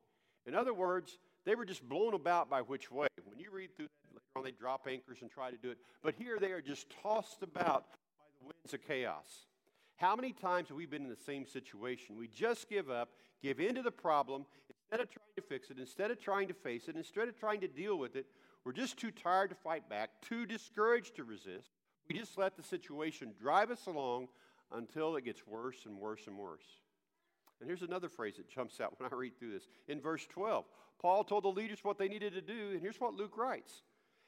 In 0.46 0.54
other 0.54 0.74
words, 0.74 1.18
they 1.44 1.54
were 1.54 1.64
just 1.64 1.88
blown 1.88 2.14
about 2.14 2.50
by 2.50 2.60
which 2.60 2.90
way. 2.90 3.08
When 3.24 3.38
you 3.38 3.50
read 3.50 3.74
through 3.74 3.86
that 3.86 4.14
later 4.14 4.36
on, 4.36 4.44
they 4.44 4.50
drop 4.50 4.86
anchors 4.88 5.18
and 5.22 5.30
try 5.30 5.50
to 5.50 5.56
do 5.56 5.70
it. 5.70 5.78
But 6.02 6.14
here 6.14 6.38
they 6.38 6.52
are 6.52 6.60
just 6.60 6.86
tossed 7.02 7.42
about 7.42 7.86
by 7.90 8.26
the 8.40 8.46
winds 8.46 8.74
of 8.74 8.86
chaos. 8.86 9.46
How 9.96 10.14
many 10.14 10.32
times 10.32 10.68
have 10.68 10.76
we 10.76 10.84
been 10.84 11.02
in 11.02 11.08
the 11.08 11.16
same 11.16 11.46
situation? 11.46 12.18
We 12.18 12.28
just 12.28 12.68
give 12.68 12.90
up, 12.90 13.12
give 13.42 13.60
in 13.60 13.76
to 13.76 13.82
the 13.82 13.90
problem, 13.90 14.44
instead 14.68 15.00
of 15.00 15.10
trying 15.10 15.34
to 15.36 15.42
fix 15.42 15.70
it, 15.70 15.78
instead 15.78 16.10
of 16.10 16.20
trying 16.20 16.48
to 16.48 16.54
face 16.54 16.88
it, 16.88 16.96
instead 16.96 17.28
of 17.28 17.40
trying 17.40 17.60
to 17.60 17.68
deal 17.68 17.96
with 17.96 18.14
it, 18.14 18.26
we're 18.62 18.72
just 18.72 18.98
too 18.98 19.10
tired 19.10 19.48
to 19.50 19.56
fight 19.56 19.88
back, 19.88 20.10
too 20.20 20.44
discouraged 20.44 21.16
to 21.16 21.24
resist. 21.24 21.70
We 22.08 22.18
just 22.18 22.38
let 22.38 22.56
the 22.56 22.62
situation 22.62 23.32
drive 23.40 23.70
us 23.70 23.86
along 23.86 24.28
until 24.72 25.16
it 25.16 25.24
gets 25.24 25.46
worse 25.46 25.86
and 25.86 25.98
worse 25.98 26.26
and 26.26 26.36
worse. 26.36 26.64
And 27.60 27.68
here's 27.68 27.82
another 27.82 28.08
phrase 28.08 28.36
that 28.36 28.48
jumps 28.48 28.80
out 28.80 28.94
when 28.98 29.10
I 29.10 29.14
read 29.14 29.38
through 29.38 29.52
this. 29.52 29.68
In 29.88 30.00
verse 30.00 30.26
12, 30.26 30.64
Paul 31.00 31.24
told 31.24 31.44
the 31.44 31.48
leaders 31.48 31.80
what 31.82 31.98
they 31.98 32.08
needed 32.08 32.32
to 32.34 32.40
do, 32.40 32.70
and 32.72 32.80
here's 32.80 33.00
what 33.00 33.14
Luke 33.14 33.36
writes. 33.36 33.82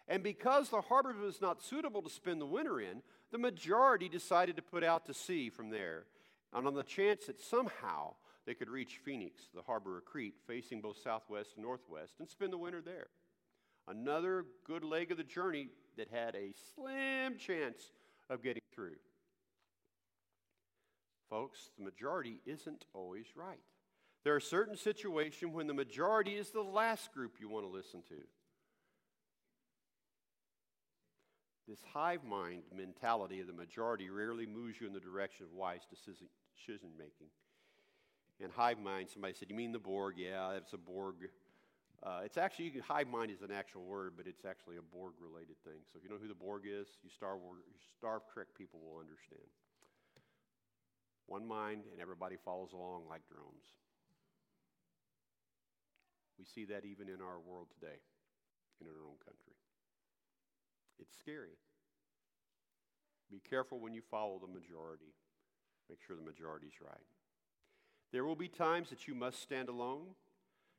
And 0.07 0.23
because 0.23 0.71
the 0.71 0.81
harbor 0.81 1.13
was 1.13 1.41
not 1.41 1.63
suitable 1.63 2.03
to 2.03 2.11
spend 2.11 2.41
the 2.41 2.47
winter 2.47 2.81
in, 2.81 3.03
the 3.31 3.39
majority 3.39 4.09
decided 4.09 4.57
to 4.57 4.63
put 4.63 4.83
out 4.83 5.05
to 5.07 5.15
sea 5.15 5.51
from 5.51 5.71
there. 5.71 6.05
And 6.55 6.67
on 6.67 6.75
the 6.75 6.83
chance 6.83 7.27
that 7.27 7.41
somehow 7.41 8.15
they 8.47 8.55
could 8.55 8.71
reach 8.71 9.01
Phoenix, 9.05 9.43
the 9.55 9.61
harbor 9.61 9.99
of 9.99 10.07
Crete, 10.07 10.37
facing 10.47 10.81
both 10.81 10.97
southwest 10.97 11.51
and 11.57 11.65
northwest, 11.65 12.15
and 12.19 12.29
spend 12.29 12.53
the 12.53 12.59
winter 12.59 12.81
there. 12.81 13.09
Another 13.89 14.45
good 14.67 14.85
leg 14.85 15.11
of 15.11 15.17
the 15.17 15.25
journey 15.25 15.69
that 15.97 16.09
had 16.09 16.35
a 16.35 16.53
slim 16.75 17.39
chance 17.39 17.93
of 18.29 18.43
getting 18.43 18.63
through. 18.75 18.97
Folks, 21.31 21.71
the 21.77 21.85
majority 21.85 22.41
isn't 22.47 22.85
always 22.95 23.27
right. 23.35 23.61
There 24.25 24.35
are 24.35 24.41
certain 24.41 24.77
situations 24.77 25.55
when 25.55 25.67
the 25.67 25.75
majority 25.75 26.37
is 26.37 26.51
the 26.51 26.63
last 26.63 27.13
group 27.13 27.37
you 27.41 27.49
want 27.49 27.65
to 27.65 27.71
listen 27.71 28.03
to. 28.09 28.17
This 31.69 31.81
hive 31.93 32.25
mind 32.25 32.63
mentality 32.75 33.41
of 33.41 33.47
the 33.47 33.53
majority 33.53 34.09
rarely 34.09 34.47
moves 34.47 34.81
you 34.81 34.87
in 34.87 34.95
the 34.95 35.01
direction 35.01 35.45
of 35.45 35.53
wise 35.53 35.83
decision 35.91 36.29
making. 36.99 37.29
And 38.41 38.53
hive 38.53 38.79
mind, 38.79 39.11
somebody 39.11 39.35
said, 39.35 39.51
You 39.51 39.57
mean 39.57 39.73
the 39.73 39.79
Borg? 39.79 40.15
Yeah, 40.17 40.53
it's 40.53 40.73
a 40.73 40.79
Borg. 40.79 41.17
Uh, 42.03 42.21
it's 42.25 42.39
actually, 42.39 42.73
hive 42.87 43.09
mind 43.09 43.31
is 43.31 43.43
an 43.43 43.51
actual 43.51 43.83
word, 43.83 44.15
but 44.17 44.27
it's 44.27 44.45
actually 44.45 44.77
a 44.77 44.83
Borg 44.95 45.15
related 45.19 45.59
thing. 45.65 45.83
So 45.91 45.99
if 45.99 46.05
you 46.05 46.11
know 46.11 46.21
who 46.21 46.29
the 46.29 46.39
Borg 46.39 46.63
is, 46.65 46.87
you 47.03 47.11
Star, 47.11 47.37
Wars, 47.37 47.63
Star 47.99 48.23
Trek 48.33 48.47
people 48.57 48.79
will 48.79 49.01
understand. 49.01 49.51
One 51.27 51.47
mind, 51.47 51.83
and 51.93 52.01
everybody 52.01 52.37
follows 52.45 52.73
along 52.73 53.03
like 53.11 53.23
drones. 53.27 53.67
We 56.39 56.45
see 56.45 56.65
that 56.67 56.85
even 56.85 57.09
in 57.09 57.21
our 57.21 57.43
world 57.43 57.67
today, 57.75 57.99
in 58.81 58.87
our 58.87 59.03
own 59.03 59.19
country. 59.19 59.59
It's 61.01 61.13
scary. 61.19 61.59
Be 63.31 63.41
careful 63.41 63.81
when 63.81 63.93
you 63.93 64.03
follow 64.09 64.39
the 64.41 64.47
majority. 64.47 65.13
Make 65.91 65.99
sure 66.07 66.17
the 66.17 66.23
majority's 66.23 66.81
right. 66.81 67.07
There 68.13 68.25
will 68.25 68.37
be 68.37 68.49
times 68.49 68.89
that 68.91 69.07
you 69.07 69.15
must 69.15 69.43
stand 69.43 69.69
alone. 69.69 70.15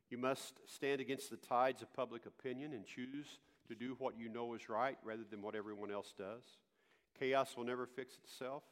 You 0.10 0.18
must 0.18 0.60
stand 0.66 1.02
against 1.02 1.30
the 1.30 1.38
tides 1.38 1.82
of 1.82 1.94
public 1.94 2.26
opinion 2.26 2.74
and 2.74 2.86
choose 2.86 3.40
to 3.68 3.76
do 3.76 3.96
what 4.00 4.18
you 4.18 4.30
know 4.30 4.54
is 4.56 4.68
right 4.68 4.98
rather 5.04 5.24
than 5.30 5.42
what 5.42 5.56
everyone 5.56 5.92
else 5.92 6.14
does. 6.18 6.44
Chaos 7.20 7.56
will 7.56 7.66
never 7.66 7.86
fix 7.86 8.16
itself. 8.24 8.64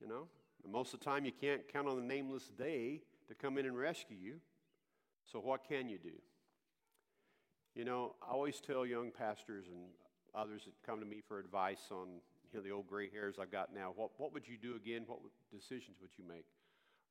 You 0.00 0.08
know, 0.08 0.26
and 0.64 0.72
most 0.72 0.94
of 0.94 1.00
the 1.00 1.04
time 1.04 1.24
you 1.24 1.32
can't 1.32 1.68
count 1.72 1.86
on 1.86 1.96
the 1.96 2.02
nameless 2.02 2.50
they 2.58 3.02
to 3.28 3.34
come 3.34 3.58
in 3.58 3.66
and 3.66 3.78
rescue 3.78 4.16
you. 4.20 4.40
So, 5.30 5.38
what 5.38 5.68
can 5.68 5.88
you 5.88 5.98
do? 5.98 6.18
You 7.74 7.84
know, 7.84 8.14
I 8.26 8.32
always 8.32 8.60
tell 8.60 8.84
young 8.84 9.10
pastors 9.10 9.66
and 9.68 9.84
others 10.34 10.62
that 10.64 10.72
come 10.84 11.00
to 11.00 11.06
me 11.06 11.22
for 11.26 11.38
advice 11.38 11.82
on 11.90 12.08
you 12.52 12.58
know, 12.58 12.64
the 12.64 12.70
old 12.70 12.88
gray 12.88 13.08
hairs 13.10 13.36
I've 13.40 13.52
got 13.52 13.72
now, 13.74 13.92
what, 13.94 14.10
what 14.16 14.32
would 14.32 14.48
you 14.48 14.56
do 14.60 14.74
again? 14.74 15.04
What 15.06 15.20
decisions 15.52 15.98
would 16.00 16.10
you 16.16 16.24
make? 16.26 16.46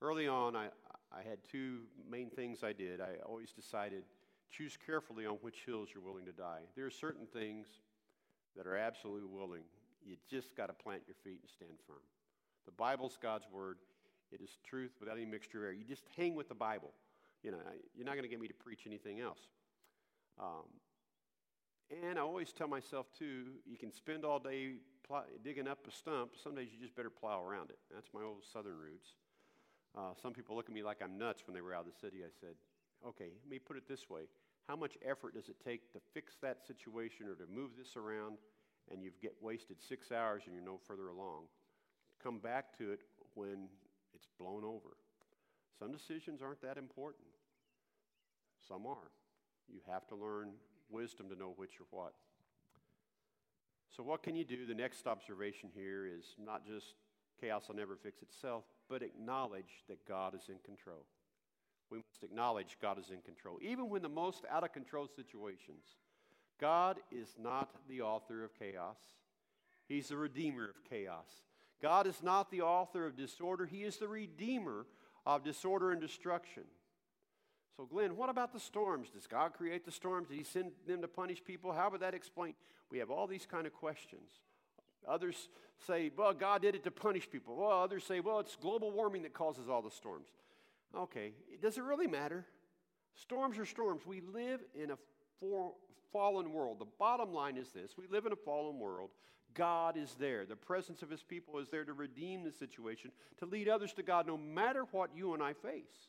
Early 0.01 0.27
on, 0.27 0.55
I, 0.55 0.67
I 1.11 1.27
had 1.27 1.39
two 1.49 1.81
main 2.09 2.29
things 2.29 2.63
I 2.63 2.73
did. 2.73 3.01
I 3.01 3.15
always 3.25 3.51
decided 3.51 4.03
choose 4.51 4.77
carefully 4.83 5.25
on 5.25 5.35
which 5.41 5.63
hills 5.65 5.89
you're 5.93 6.03
willing 6.03 6.25
to 6.25 6.31
die. 6.31 6.61
There 6.75 6.85
are 6.85 6.91
certain 6.91 7.25
things 7.27 7.67
that 8.55 8.67
are 8.67 8.75
absolutely 8.75 9.27
willing. 9.27 9.63
You 10.03 10.15
just 10.29 10.55
got 10.55 10.67
to 10.67 10.73
plant 10.73 11.03
your 11.07 11.15
feet 11.23 11.39
and 11.41 11.49
stand 11.49 11.77
firm. 11.85 12.01
The 12.65 12.71
Bible's 12.71 13.17
God's 13.21 13.45
word. 13.51 13.77
It 14.31 14.41
is 14.41 14.57
truth 14.63 14.91
without 14.99 15.17
any 15.17 15.25
mixture 15.25 15.59
of 15.59 15.63
error. 15.65 15.73
You 15.73 15.83
just 15.83 16.03
hang 16.15 16.35
with 16.35 16.49
the 16.49 16.55
Bible. 16.55 16.93
You 17.43 17.51
know, 17.51 17.57
you're 17.95 18.05
not 18.05 18.13
going 18.13 18.23
to 18.23 18.29
get 18.29 18.39
me 18.39 18.47
to 18.47 18.53
preach 18.53 18.81
anything 18.85 19.19
else. 19.19 19.39
Um, 20.39 20.65
and 22.03 22.19
I 22.19 22.21
always 22.21 22.51
tell 22.51 22.67
myself, 22.67 23.07
too, 23.17 23.45
you 23.65 23.77
can 23.77 23.91
spend 23.91 24.23
all 24.23 24.39
day 24.39 24.73
pl- 25.07 25.25
digging 25.43 25.67
up 25.67 25.79
a 25.87 25.91
stump. 25.91 26.31
Some 26.41 26.55
days 26.55 26.69
you 26.71 26.79
just 26.79 26.95
better 26.95 27.09
plow 27.09 27.43
around 27.43 27.71
it. 27.71 27.79
That's 27.93 28.09
my 28.13 28.21
old 28.21 28.43
southern 28.51 28.77
roots. 28.77 29.15
Uh, 29.97 30.13
some 30.21 30.33
people 30.33 30.55
look 30.55 30.69
at 30.69 30.73
me 30.73 30.83
like 30.83 31.01
I'm 31.03 31.17
nuts 31.17 31.43
when 31.45 31.53
they 31.53 31.61
were 31.61 31.73
out 31.73 31.85
of 31.85 31.93
the 31.93 31.99
city. 31.99 32.23
I 32.23 32.29
said, 32.39 32.55
okay, 33.07 33.31
let 33.43 33.49
me 33.49 33.59
put 33.59 33.77
it 33.77 33.87
this 33.87 34.09
way. 34.09 34.23
How 34.67 34.75
much 34.75 34.97
effort 35.07 35.33
does 35.33 35.49
it 35.49 35.55
take 35.63 35.91
to 35.93 35.99
fix 36.13 36.35
that 36.41 36.65
situation 36.65 37.27
or 37.27 37.35
to 37.35 37.45
move 37.51 37.71
this 37.77 37.95
around 37.95 38.37
and 38.91 39.01
you've 39.01 39.19
get 39.19 39.33
wasted 39.41 39.77
six 39.81 40.11
hours 40.11 40.43
and 40.45 40.53
you're 40.53 40.63
no 40.63 40.79
further 40.87 41.07
along? 41.07 41.45
Come 42.21 42.39
back 42.39 42.77
to 42.77 42.91
it 42.91 43.01
when 43.33 43.67
it's 44.13 44.27
blown 44.39 44.63
over. 44.63 44.97
Some 45.79 45.91
decisions 45.91 46.41
aren't 46.41 46.61
that 46.61 46.77
important. 46.77 47.27
Some 48.67 48.85
are. 48.85 49.11
You 49.67 49.79
have 49.89 50.05
to 50.07 50.15
learn 50.15 50.51
wisdom 50.89 51.29
to 51.29 51.35
know 51.35 51.53
which 51.55 51.79
or 51.79 51.85
what. 51.89 52.13
So, 53.95 54.03
what 54.03 54.21
can 54.21 54.35
you 54.35 54.43
do? 54.43 54.65
The 54.65 54.73
next 54.73 55.07
observation 55.07 55.69
here 55.73 56.05
is 56.05 56.35
not 56.43 56.65
just 56.65 56.95
chaos 57.39 57.67
will 57.67 57.75
never 57.75 57.95
fix 57.95 58.21
itself, 58.21 58.63
but 58.89 59.03
acknowledge 59.03 59.83
that 59.87 60.07
God 60.07 60.33
is 60.35 60.49
in 60.49 60.57
control. 60.65 61.05
We 61.89 61.97
must 61.97 62.23
acknowledge 62.23 62.77
God 62.81 62.99
is 62.99 63.09
in 63.11 63.21
control. 63.21 63.57
Even 63.61 63.89
when 63.89 64.01
the 64.01 64.09
most 64.09 64.43
out 64.49 64.63
of 64.63 64.73
control 64.73 65.07
situations, 65.07 65.83
God 66.59 66.97
is 67.11 67.29
not 67.41 67.69
the 67.87 68.01
author 68.01 68.43
of 68.43 68.57
chaos, 68.57 68.97
He's 69.87 70.09
the 70.09 70.17
redeemer 70.17 70.65
of 70.65 70.83
chaos. 70.87 71.29
God 71.81 72.05
is 72.05 72.21
not 72.21 72.51
the 72.51 72.61
author 72.61 73.05
of 73.05 73.15
disorder, 73.15 73.65
He 73.65 73.83
is 73.83 73.97
the 73.97 74.07
redeemer 74.07 74.85
of 75.25 75.43
disorder 75.43 75.91
and 75.91 76.01
destruction. 76.01 76.63
So, 77.77 77.85
Glenn, 77.85 78.17
what 78.17 78.29
about 78.29 78.51
the 78.51 78.59
storms? 78.59 79.09
Does 79.09 79.25
God 79.25 79.53
create 79.53 79.85
the 79.85 79.91
storms? 79.91 80.27
Did 80.27 80.37
He 80.37 80.43
send 80.43 80.71
them 80.85 81.01
to 81.01 81.07
punish 81.07 81.43
people? 81.43 81.71
How 81.71 81.89
would 81.89 82.01
that 82.01 82.13
explain? 82.13 82.53
We 82.91 82.99
have 82.99 83.09
all 83.09 83.25
these 83.25 83.45
kind 83.45 83.65
of 83.65 83.73
questions. 83.73 84.29
Others 85.07 85.49
say, 85.87 86.11
well, 86.15 86.33
God 86.33 86.61
did 86.61 86.75
it 86.75 86.83
to 86.83 86.91
punish 86.91 87.29
people. 87.29 87.55
Well, 87.55 87.81
others 87.81 88.03
say, 88.03 88.19
well, 88.19 88.39
it's 88.39 88.55
global 88.55 88.91
warming 88.91 89.23
that 89.23 89.33
causes 89.33 89.69
all 89.69 89.81
the 89.81 89.91
storms. 89.91 90.27
Okay, 90.95 91.33
does 91.61 91.77
it 91.77 91.83
really 91.83 92.07
matter? 92.07 92.45
Storms 93.15 93.57
are 93.57 93.65
storms. 93.65 94.05
We 94.05 94.21
live 94.21 94.61
in 94.73 94.91
a 94.91 94.97
for, 95.39 95.73
fallen 96.11 96.51
world. 96.53 96.79
The 96.79 96.87
bottom 96.97 97.33
line 97.33 97.57
is 97.57 97.69
this 97.69 97.97
we 97.97 98.07
live 98.07 98.25
in 98.25 98.31
a 98.31 98.37
fallen 98.37 98.79
world. 98.79 99.11
God 99.55 99.97
is 99.97 100.15
there. 100.19 100.45
The 100.45 100.55
presence 100.55 101.01
of 101.01 101.09
His 101.09 101.23
people 101.23 101.59
is 101.59 101.69
there 101.69 101.83
to 101.83 101.93
redeem 101.93 102.43
the 102.43 102.51
situation, 102.51 103.11
to 103.39 103.45
lead 103.45 103.67
others 103.67 103.93
to 103.93 104.03
God, 104.03 104.27
no 104.27 104.37
matter 104.37 104.85
what 104.91 105.09
you 105.15 105.33
and 105.33 105.41
I 105.41 105.53
face. 105.53 106.07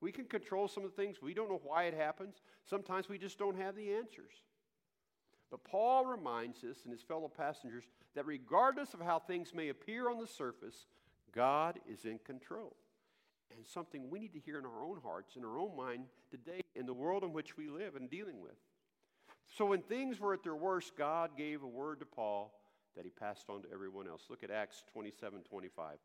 We 0.00 0.12
can 0.12 0.24
control 0.26 0.68
some 0.68 0.84
of 0.84 0.94
the 0.94 1.02
things. 1.02 1.22
We 1.22 1.32
don't 1.32 1.48
know 1.48 1.60
why 1.64 1.84
it 1.84 1.94
happens. 1.94 2.42
Sometimes 2.68 3.08
we 3.08 3.18
just 3.18 3.38
don't 3.38 3.56
have 3.56 3.76
the 3.76 3.94
answers. 3.94 4.34
But 5.52 5.64
Paul 5.64 6.06
reminds 6.06 6.64
us 6.64 6.78
and 6.84 6.92
his 6.92 7.02
fellow 7.02 7.28
passengers 7.28 7.84
that 8.14 8.26
regardless 8.26 8.94
of 8.94 9.00
how 9.00 9.18
things 9.18 9.52
may 9.54 9.68
appear 9.68 10.10
on 10.10 10.18
the 10.18 10.26
surface, 10.26 10.86
God 11.30 11.78
is 11.86 12.06
in 12.06 12.18
control. 12.24 12.74
And 13.54 13.66
something 13.66 14.08
we 14.08 14.18
need 14.18 14.32
to 14.32 14.40
hear 14.40 14.58
in 14.58 14.64
our 14.64 14.82
own 14.82 14.98
hearts, 15.04 15.36
in 15.36 15.44
our 15.44 15.58
own 15.58 15.76
mind 15.76 16.06
today, 16.30 16.62
in 16.74 16.86
the 16.86 16.94
world 16.94 17.22
in 17.22 17.34
which 17.34 17.58
we 17.58 17.68
live 17.68 17.96
and 17.96 18.08
dealing 18.08 18.40
with. 18.40 18.56
So 19.54 19.66
when 19.66 19.82
things 19.82 20.18
were 20.18 20.32
at 20.32 20.42
their 20.42 20.56
worst, 20.56 20.96
God 20.96 21.36
gave 21.36 21.62
a 21.62 21.66
word 21.66 22.00
to 22.00 22.06
Paul 22.06 22.58
that 22.96 23.04
he 23.04 23.10
passed 23.10 23.50
on 23.50 23.60
to 23.62 23.68
everyone 23.70 24.08
else. 24.08 24.22
Look 24.30 24.42
at 24.42 24.50
Acts 24.50 24.82
27 24.94 25.40
25. 25.42 25.98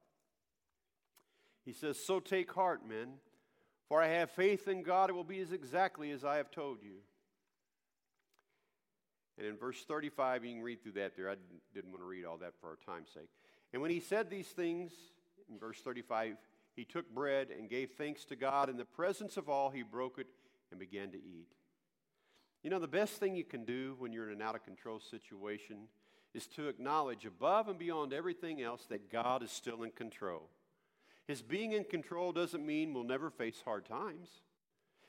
He 1.63 1.71
says, 1.71 1.97
So 1.97 2.19
take 2.19 2.51
heart, 2.51 2.85
men. 2.85 3.13
For 3.87 4.01
I 4.01 4.07
have 4.07 4.31
faith 4.31 4.67
in 4.67 4.83
God, 4.83 5.09
it 5.09 5.13
will 5.13 5.23
be 5.23 5.39
as 5.39 5.53
exactly 5.53 6.11
as 6.11 6.25
I 6.25 6.35
have 6.35 6.51
told 6.51 6.83
you. 6.83 6.97
And 9.37 9.47
in 9.47 9.55
verse 9.55 9.83
35, 9.87 10.45
you 10.45 10.55
can 10.55 10.63
read 10.63 10.81
through 10.81 10.93
that 10.93 11.15
there. 11.15 11.29
I 11.29 11.35
didn't 11.73 11.91
want 11.91 12.01
to 12.01 12.07
read 12.07 12.25
all 12.25 12.37
that 12.37 12.53
for 12.59 12.67
our 12.67 12.77
time's 12.85 13.09
sake. 13.13 13.29
And 13.73 13.81
when 13.81 13.91
he 13.91 13.99
said 13.99 14.29
these 14.29 14.47
things, 14.47 14.91
in 15.49 15.59
verse 15.59 15.79
35, 15.81 16.37
he 16.75 16.85
took 16.85 17.09
bread 17.13 17.49
and 17.49 17.69
gave 17.69 17.91
thanks 17.97 18.25
to 18.25 18.35
God. 18.35 18.69
In 18.69 18.77
the 18.77 18.85
presence 18.85 19.37
of 19.37 19.49
all, 19.49 19.69
he 19.69 19.83
broke 19.83 20.19
it 20.19 20.27
and 20.71 20.79
began 20.79 21.11
to 21.11 21.17
eat. 21.17 21.47
You 22.63 22.69
know, 22.69 22.79
the 22.79 22.87
best 22.87 23.13
thing 23.13 23.35
you 23.35 23.43
can 23.43 23.65
do 23.65 23.95
when 23.99 24.11
you're 24.11 24.29
in 24.29 24.35
an 24.35 24.41
out 24.41 24.55
of 24.55 24.63
control 24.63 24.99
situation 24.99 25.87
is 26.33 26.47
to 26.47 26.67
acknowledge 26.67 27.25
above 27.25 27.67
and 27.67 27.79
beyond 27.79 28.13
everything 28.13 28.61
else 28.61 28.85
that 28.89 29.11
God 29.11 29.43
is 29.43 29.51
still 29.51 29.83
in 29.83 29.91
control. 29.91 30.49
His 31.27 31.41
being 31.41 31.73
in 31.73 31.83
control 31.83 32.31
doesn't 32.31 32.65
mean 32.65 32.93
we'll 32.93 33.03
never 33.03 33.29
face 33.29 33.61
hard 33.63 33.85
times. 33.85 34.29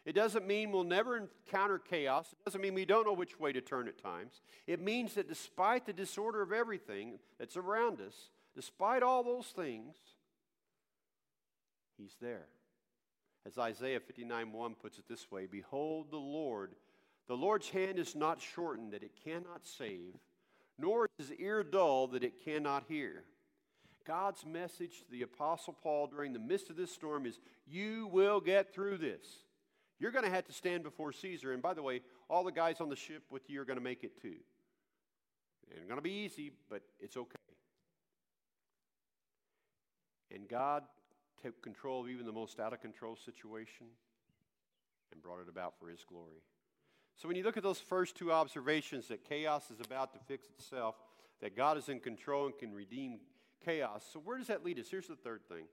It 0.09 0.15
doesn't 0.15 0.47
mean 0.47 0.73
we'll 0.73 0.85
never 0.85 1.19
encounter 1.19 1.79
chaos. 1.79 2.33
It 2.33 2.43
doesn't 2.47 2.63
mean 2.63 2.73
we 2.73 2.87
don't 2.87 3.07
know 3.07 3.13
which 3.13 3.39
way 3.39 3.53
to 3.53 3.61
turn 3.61 3.89
at 3.89 4.03
times. 4.03 4.41
It 4.67 4.81
means 4.81 5.13
that 5.13 5.29
despite 5.29 5.85
the 5.85 5.93
disorder 5.93 6.41
of 6.41 6.51
everything 6.51 7.19
that's 7.39 7.59
around 7.59 8.01
us, 8.01 8.15
despite 8.55 9.03
all 9.03 9.23
those 9.23 9.49
things, 9.49 9.97
He's 11.99 12.17
there. 12.23 12.47
As 13.47 13.59
Isaiah 13.59 14.01
59 14.01 14.51
1 14.51 14.75
puts 14.77 14.99
it 14.99 15.05
this 15.07 15.31
way 15.31 15.45
Behold 15.45 16.07
the 16.11 16.17
Lord, 16.17 16.73
the 17.27 17.37
Lord's 17.37 17.69
hand 17.69 17.99
is 17.99 18.17
not 18.17 18.41
shortened 18.41 18.95
that 18.95 19.03
it 19.03 19.13
cannot 19.23 19.67
save, 19.67 20.15
nor 20.79 21.07
is 21.19 21.29
his 21.29 21.39
ear 21.39 21.63
dull 21.63 22.07
that 22.07 22.25
it 22.25 22.43
cannot 22.43 22.85
hear. 22.89 23.25
God's 24.07 24.47
message 24.47 25.01
to 25.01 25.11
the 25.11 25.21
Apostle 25.21 25.77
Paul 25.83 26.07
during 26.07 26.33
the 26.33 26.39
midst 26.39 26.71
of 26.71 26.77
this 26.77 26.91
storm 26.91 27.27
is 27.27 27.41
you 27.67 28.07
will 28.11 28.41
get 28.41 28.73
through 28.73 28.97
this. 28.97 29.45
You're 30.01 30.13
going 30.13 30.25
to 30.25 30.31
have 30.31 30.47
to 30.47 30.53
stand 30.53 30.83
before 30.83 31.13
Caesar. 31.13 31.53
And 31.53 31.63
by 31.63 31.75
the 31.75 31.83
way, 31.83 32.03
all 32.29 32.45
the 32.45 32.53
guys 32.53 32.81
on 32.81 32.89
the 32.89 32.97
ship 32.97 33.23
with 33.31 33.49
you 33.51 33.61
are 33.61 33.65
going 33.65 33.79
to 33.79 33.85
make 33.85 34.05
it 34.05 34.21
too. 34.21 34.37
It 35.71 35.79
ain't 35.79 35.89
going 35.89 35.99
to 35.99 36.03
be 36.03 36.13
easy, 36.13 36.53
but 36.71 36.83
it's 37.01 37.17
okay. 37.17 37.37
And 40.35 40.49
God 40.49 40.85
took 41.43 41.61
control 41.63 42.03
of 42.03 42.11
even 42.11 42.27
the 42.27 42.33
most 42.33 42.61
out 42.61 42.73
of 42.73 42.81
control 42.81 43.17
situation 43.17 43.87
and 45.13 45.23
brought 45.23 45.41
it 45.41 45.49
about 45.49 45.75
for 45.79 45.89
His 45.89 46.05
glory. 46.09 46.43
So 47.17 47.27
when 47.27 47.37
you 47.37 47.43
look 47.43 47.57
at 47.57 47.63
those 47.63 47.81
first 47.81 48.15
two 48.15 48.33
observations 48.33 49.09
that 49.09 49.29
chaos 49.29 49.71
is 49.71 49.81
about 49.81 50.13
to 50.13 50.19
fix 50.27 50.49
itself, 50.49 50.95
that 51.41 51.57
God 51.57 51.77
is 51.77 51.89
in 51.89 52.01
control 52.01 52.47
and 52.47 52.57
can 52.57 52.73
redeem 52.73 53.19
chaos. 53.65 54.05
So, 54.13 54.21
where 54.21 54.39
does 54.39 54.49
that 54.49 54.65
lead 54.65 54.79
us? 54.79 54.87
Here's 54.91 55.07
the 55.07 55.17
third 55.17 55.43
thing 55.49 55.65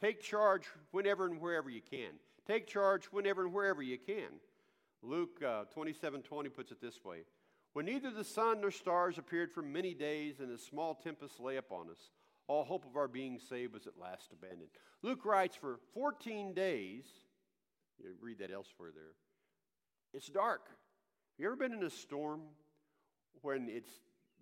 take 0.00 0.22
charge 0.22 0.64
whenever 0.90 1.26
and 1.26 1.40
wherever 1.40 1.70
you 1.70 1.80
can. 1.80 2.12
Take 2.46 2.66
charge 2.66 3.06
whenever 3.06 3.44
and 3.44 3.52
wherever 3.52 3.82
you 3.82 3.98
can. 3.98 4.40
Luke 5.02 5.42
uh, 5.46 5.64
27 5.72 6.22
20 6.22 6.48
puts 6.48 6.70
it 6.70 6.80
this 6.80 7.04
way 7.04 7.18
When 7.72 7.86
neither 7.86 8.10
the 8.10 8.24
sun 8.24 8.60
nor 8.60 8.70
stars 8.70 9.18
appeared 9.18 9.52
for 9.52 9.62
many 9.62 9.94
days, 9.94 10.40
and 10.40 10.50
a 10.52 10.58
small 10.58 10.94
tempest 10.94 11.40
lay 11.40 11.56
upon 11.56 11.90
us, 11.90 12.10
All 12.46 12.64
hope 12.64 12.84
of 12.84 12.96
our 12.96 13.08
being 13.08 13.38
saved 13.38 13.74
was 13.74 13.86
at 13.86 13.98
last 14.00 14.32
abandoned. 14.32 14.70
Luke 15.02 15.24
writes, 15.24 15.56
For 15.56 15.80
14 15.94 16.54
days, 16.54 17.04
you 17.98 18.10
read 18.20 18.38
that 18.38 18.52
elsewhere 18.52 18.90
there, 18.94 19.14
it's 20.14 20.28
dark. 20.28 20.68
Have 20.68 21.42
you 21.42 21.46
ever 21.46 21.56
been 21.56 21.72
in 21.72 21.82
a 21.82 21.90
storm 21.90 22.42
when 23.42 23.68
it's 23.68 23.90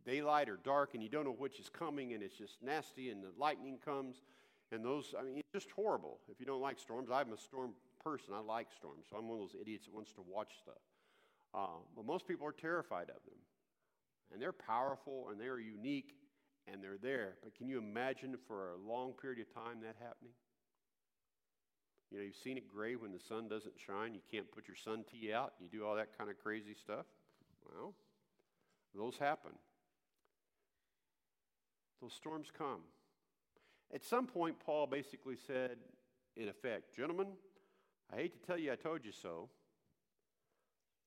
daylight 0.06 0.48
or 0.48 0.58
dark 0.62 0.94
and 0.94 1.02
you 1.02 1.08
don't 1.08 1.24
know 1.24 1.32
which 1.32 1.58
is 1.58 1.68
coming 1.68 2.12
and 2.12 2.22
it's 2.22 2.36
just 2.36 2.62
nasty 2.62 3.10
and 3.10 3.22
the 3.22 3.32
lightning 3.38 3.78
comes 3.82 4.22
and 4.70 4.84
those, 4.84 5.14
I 5.18 5.22
mean, 5.22 5.38
it's 5.38 5.64
just 5.64 5.70
horrible. 5.72 6.18
If 6.28 6.40
you 6.40 6.46
don't 6.46 6.60
like 6.60 6.78
storms, 6.78 7.08
I'm 7.10 7.32
a 7.32 7.38
storm 7.38 7.72
person. 8.04 8.34
I 8.34 8.40
like 8.40 8.68
storms. 8.76 9.06
So 9.10 9.16
I'm 9.16 9.28
one 9.28 9.40
of 9.40 9.48
those 9.48 9.60
idiots 9.60 9.86
that 9.86 9.94
wants 9.94 10.12
to 10.12 10.22
watch 10.28 10.52
stuff. 10.62 10.82
Uh, 11.54 11.80
but 11.96 12.04
most 12.04 12.28
people 12.28 12.46
are 12.46 12.52
terrified 12.52 13.08
of 13.08 13.22
them. 13.24 13.38
And 14.32 14.40
they're 14.42 14.52
powerful 14.52 15.28
and 15.30 15.40
they're 15.40 15.58
unique 15.58 16.14
and 16.70 16.82
they're 16.82 16.98
there. 17.00 17.34
But 17.42 17.54
can 17.56 17.68
you 17.68 17.78
imagine 17.78 18.36
for 18.46 18.72
a 18.72 18.88
long 18.88 19.12
period 19.12 19.40
of 19.40 19.54
time 19.54 19.80
that 19.82 19.96
happening? 19.98 20.32
You 22.10 22.18
know, 22.18 22.24
you've 22.24 22.36
seen 22.36 22.56
it 22.56 22.68
gray 22.68 22.96
when 22.96 23.12
the 23.12 23.18
sun 23.18 23.48
doesn't 23.48 23.74
shine. 23.76 24.14
You 24.14 24.20
can't 24.30 24.50
put 24.50 24.68
your 24.68 24.76
sun 24.76 25.04
tea 25.10 25.32
out. 25.32 25.54
You 25.60 25.68
do 25.68 25.84
all 25.84 25.96
that 25.96 26.16
kind 26.16 26.30
of 26.30 26.38
crazy 26.38 26.74
stuff. 26.74 27.06
Well, 27.64 27.94
those 28.94 29.16
happen. 29.16 29.52
Those 32.00 32.12
storms 32.12 32.48
come. 32.56 32.80
At 33.92 34.04
some 34.04 34.26
point, 34.26 34.56
Paul 34.64 34.86
basically 34.86 35.36
said, 35.46 35.78
in 36.36 36.48
effect, 36.48 36.94
Gentlemen, 36.94 37.28
I 38.14 38.16
hate 38.16 38.40
to 38.40 38.46
tell 38.46 38.56
you 38.56 38.72
I 38.72 38.76
told 38.76 39.04
you 39.04 39.10
so, 39.10 39.48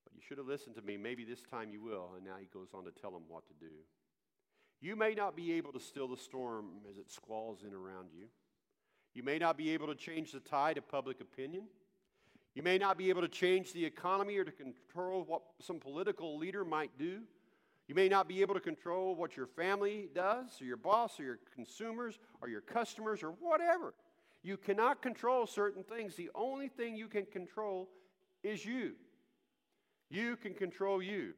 but 0.03 0.13
you 0.13 0.21
should 0.27 0.37
have 0.39 0.47
listened 0.47 0.75
to 0.75 0.81
me. 0.81 0.97
Maybe 0.97 1.23
this 1.23 1.41
time 1.41 1.69
you 1.71 1.81
will. 1.81 2.09
And 2.17 2.25
now 2.25 2.35
he 2.37 2.47
goes 2.53 2.67
on 2.73 2.83
to 2.83 2.91
tell 2.91 3.11
them 3.11 3.23
what 3.29 3.47
to 3.47 3.53
do. 3.53 3.71
You 4.81 4.97
may 4.97 5.13
not 5.13 5.35
be 5.35 5.53
able 5.53 5.71
to 5.71 5.79
still 5.79 6.09
the 6.09 6.17
storm 6.17 6.65
as 6.89 6.97
it 6.97 7.09
squalls 7.09 7.63
in 7.63 7.73
around 7.73 8.09
you. 8.13 8.25
You 9.13 9.23
may 9.23 9.37
not 9.37 9.57
be 9.57 9.69
able 9.69 9.87
to 9.87 9.95
change 9.95 10.33
the 10.33 10.41
tide 10.41 10.77
of 10.77 10.87
public 10.89 11.21
opinion. 11.21 11.63
You 12.55 12.61
may 12.61 12.77
not 12.77 12.97
be 12.97 13.09
able 13.09 13.21
to 13.21 13.29
change 13.29 13.71
the 13.71 13.85
economy 13.85 14.35
or 14.37 14.43
to 14.43 14.51
control 14.51 15.23
what 15.25 15.43
some 15.61 15.79
political 15.79 16.37
leader 16.37 16.65
might 16.65 16.91
do. 16.99 17.21
You 17.87 17.95
may 17.95 18.09
not 18.09 18.27
be 18.27 18.41
able 18.41 18.53
to 18.55 18.59
control 18.59 19.15
what 19.15 19.37
your 19.37 19.47
family 19.47 20.09
does, 20.13 20.61
or 20.61 20.65
your 20.65 20.75
boss, 20.75 21.21
or 21.21 21.23
your 21.23 21.39
consumers, 21.55 22.19
or 22.41 22.49
your 22.49 22.59
customers, 22.59 23.23
or 23.23 23.29
whatever. 23.29 23.93
You 24.47 24.55
cannot 24.55 25.01
control 25.01 25.45
certain 25.45 25.83
things. 25.83 26.15
The 26.15 26.29
only 26.33 26.69
thing 26.69 26.95
you 26.95 27.09
can 27.09 27.25
control 27.25 27.89
is 28.43 28.63
you. 28.63 28.93
You 30.09 30.37
can 30.37 30.53
control 30.53 31.03
you. 31.03 31.33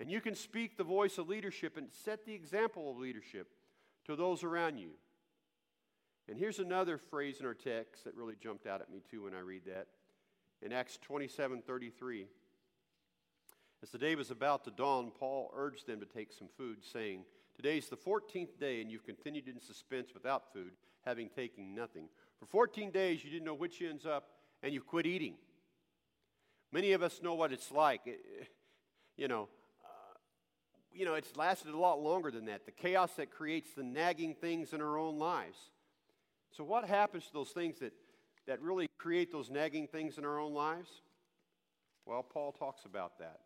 And 0.00 0.10
you 0.10 0.20
can 0.20 0.34
speak 0.34 0.76
the 0.76 0.82
voice 0.82 1.16
of 1.18 1.28
leadership 1.28 1.76
and 1.76 1.86
set 2.04 2.26
the 2.26 2.34
example 2.34 2.90
of 2.90 2.96
leadership 2.96 3.46
to 4.06 4.16
those 4.16 4.42
around 4.42 4.78
you. 4.78 4.90
And 6.28 6.36
here's 6.36 6.58
another 6.58 6.98
phrase 6.98 7.38
in 7.38 7.46
our 7.46 7.54
text 7.54 8.02
that 8.02 8.16
really 8.16 8.34
jumped 8.34 8.66
out 8.66 8.80
at 8.80 8.90
me 8.90 9.00
too 9.08 9.22
when 9.22 9.34
I 9.34 9.38
read 9.38 9.62
that. 9.66 9.86
In 10.60 10.72
Acts 10.72 10.98
27 11.02 11.62
33, 11.64 12.26
as 13.80 13.90
the 13.90 13.98
day 13.98 14.16
was 14.16 14.32
about 14.32 14.64
to 14.64 14.72
dawn, 14.72 15.12
Paul 15.16 15.52
urged 15.54 15.86
them 15.86 16.00
to 16.00 16.06
take 16.06 16.32
some 16.32 16.48
food, 16.58 16.78
saying, 16.82 17.24
Today 17.54 17.78
is 17.78 17.88
the 17.88 17.96
14th 17.96 18.58
day, 18.58 18.80
and 18.80 18.90
you've 18.90 19.06
continued 19.06 19.46
in 19.46 19.60
suspense 19.60 20.08
without 20.12 20.52
food, 20.52 20.72
having 21.04 21.28
taken 21.28 21.74
nothing. 21.74 22.08
For 22.38 22.46
14 22.46 22.90
days, 22.90 23.24
you 23.24 23.30
didn't 23.30 23.44
know 23.44 23.54
which 23.54 23.82
ends 23.82 24.06
up, 24.06 24.28
and 24.62 24.72
you've 24.72 24.86
quit 24.86 25.06
eating. 25.06 25.34
Many 26.72 26.92
of 26.92 27.02
us 27.02 27.20
know 27.22 27.34
what 27.34 27.52
it's 27.52 27.70
like. 27.70 28.00
you 29.16 29.28
know, 29.28 29.48
uh, 29.84 30.18
you 30.92 31.04
know, 31.04 31.14
it's 31.14 31.36
lasted 31.36 31.74
a 31.74 31.78
lot 31.78 32.00
longer 32.00 32.30
than 32.30 32.46
that. 32.46 32.64
The 32.64 32.72
chaos 32.72 33.12
that 33.16 33.30
creates 33.30 33.72
the 33.74 33.82
nagging 33.82 34.34
things 34.34 34.72
in 34.72 34.80
our 34.80 34.98
own 34.98 35.18
lives. 35.18 35.58
So, 36.50 36.64
what 36.64 36.84
happens 36.84 37.26
to 37.26 37.32
those 37.32 37.50
things 37.50 37.78
that, 37.80 37.92
that 38.46 38.60
really 38.60 38.88
create 38.98 39.32
those 39.32 39.50
nagging 39.50 39.86
things 39.86 40.18
in 40.18 40.24
our 40.24 40.38
own 40.38 40.52
lives? 40.54 40.88
Well, 42.06 42.22
Paul 42.22 42.52
talks 42.52 42.84
about 42.84 43.18
that. 43.18 43.40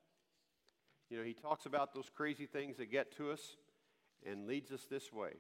You 1.11 1.19
know, 1.19 1.25
he 1.25 1.35
talks 1.35 1.67
about 1.67 1.95
those 1.95 2.11
crazy 2.15 2.47
things 2.47 2.79
that 2.79 2.91
get 2.91 3.17
to 3.19 3.31
us 3.31 3.57
and 4.25 4.47
leads 4.47 4.73
us 4.73 4.87
this 4.91 5.13
way. 5.13 5.35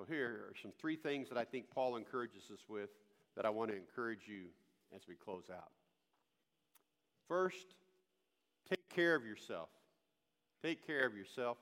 So, 0.00 0.06
here 0.08 0.46
are 0.48 0.54
some 0.62 0.72
three 0.80 0.96
things 0.96 1.28
that 1.28 1.36
I 1.36 1.44
think 1.44 1.66
Paul 1.74 1.96
encourages 1.96 2.44
us 2.50 2.60
with 2.70 2.88
that 3.36 3.44
I 3.44 3.50
want 3.50 3.70
to 3.70 3.76
encourage 3.76 4.26
you 4.26 4.44
as 4.96 5.02
we 5.06 5.14
close 5.14 5.50
out. 5.52 5.72
First, 7.28 7.74
take 8.66 8.88
care 8.88 9.14
of 9.14 9.26
yourself. 9.26 9.68
Take 10.62 10.86
care 10.86 11.04
of 11.04 11.14
yourself. 11.14 11.58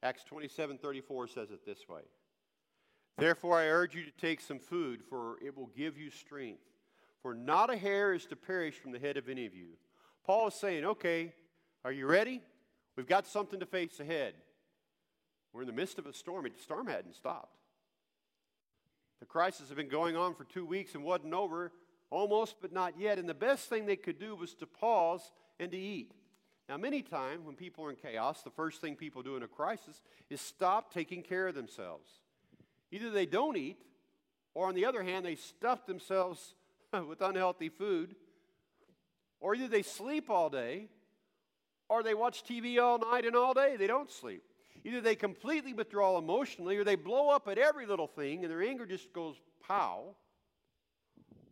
Acts 0.00 0.22
27 0.22 0.78
34 0.78 1.26
says 1.26 1.50
it 1.50 1.66
this 1.66 1.88
way 1.88 2.02
Therefore, 3.18 3.58
I 3.58 3.66
urge 3.66 3.96
you 3.96 4.04
to 4.04 4.12
take 4.12 4.40
some 4.40 4.60
food, 4.60 5.02
for 5.02 5.38
it 5.44 5.56
will 5.56 5.70
give 5.76 5.98
you 5.98 6.08
strength. 6.10 6.62
For 7.20 7.34
not 7.34 7.68
a 7.68 7.76
hair 7.76 8.14
is 8.14 8.26
to 8.26 8.36
perish 8.36 8.76
from 8.76 8.92
the 8.92 9.00
head 9.00 9.16
of 9.16 9.28
any 9.28 9.44
of 9.44 9.56
you. 9.56 9.70
Paul 10.24 10.46
is 10.46 10.54
saying, 10.54 10.84
okay, 10.84 11.32
are 11.84 11.92
you 11.92 12.06
ready? 12.06 12.42
We've 12.94 13.08
got 13.08 13.26
something 13.26 13.58
to 13.58 13.66
face 13.66 13.98
ahead. 13.98 14.34
We're 15.52 15.62
in 15.62 15.66
the 15.66 15.72
midst 15.72 15.98
of 15.98 16.06
a 16.06 16.12
storm. 16.12 16.44
The 16.44 16.62
storm 16.62 16.86
hadn't 16.86 17.16
stopped. 17.16 17.56
The 19.22 19.26
crisis 19.26 19.68
had 19.68 19.76
been 19.76 19.88
going 19.88 20.16
on 20.16 20.34
for 20.34 20.42
two 20.42 20.66
weeks 20.66 20.96
and 20.96 21.04
wasn't 21.04 21.32
over, 21.32 21.70
almost, 22.10 22.56
but 22.60 22.72
not 22.72 22.98
yet. 22.98 23.20
And 23.20 23.28
the 23.28 23.34
best 23.34 23.68
thing 23.68 23.86
they 23.86 23.94
could 23.94 24.18
do 24.18 24.34
was 24.34 24.52
to 24.54 24.66
pause 24.66 25.30
and 25.60 25.70
to 25.70 25.78
eat. 25.78 26.10
Now, 26.68 26.76
many 26.76 27.02
times 27.02 27.46
when 27.46 27.54
people 27.54 27.84
are 27.84 27.90
in 27.90 27.94
chaos, 27.94 28.42
the 28.42 28.50
first 28.50 28.80
thing 28.80 28.96
people 28.96 29.22
do 29.22 29.36
in 29.36 29.44
a 29.44 29.46
crisis 29.46 30.02
is 30.28 30.40
stop 30.40 30.92
taking 30.92 31.22
care 31.22 31.46
of 31.46 31.54
themselves. 31.54 32.10
Either 32.90 33.12
they 33.12 33.24
don't 33.24 33.56
eat, 33.56 33.78
or 34.54 34.66
on 34.66 34.74
the 34.74 34.86
other 34.86 35.04
hand, 35.04 35.24
they 35.24 35.36
stuff 35.36 35.86
themselves 35.86 36.56
with 37.08 37.20
unhealthy 37.20 37.68
food, 37.68 38.16
or 39.38 39.54
either 39.54 39.68
they 39.68 39.82
sleep 39.82 40.30
all 40.30 40.50
day, 40.50 40.88
or 41.88 42.02
they 42.02 42.14
watch 42.14 42.42
TV 42.42 42.82
all 42.82 42.98
night 42.98 43.24
and 43.24 43.36
all 43.36 43.54
day. 43.54 43.76
They 43.76 43.86
don't 43.86 44.10
sleep. 44.10 44.42
Either 44.84 45.00
they 45.00 45.14
completely 45.14 45.72
withdraw 45.72 46.18
emotionally, 46.18 46.76
or 46.76 46.84
they 46.84 46.96
blow 46.96 47.30
up 47.30 47.46
at 47.48 47.58
every 47.58 47.86
little 47.86 48.08
thing 48.08 48.42
and 48.42 48.50
their 48.50 48.62
anger 48.62 48.84
just 48.84 49.12
goes 49.12 49.36
pow, 49.66 50.16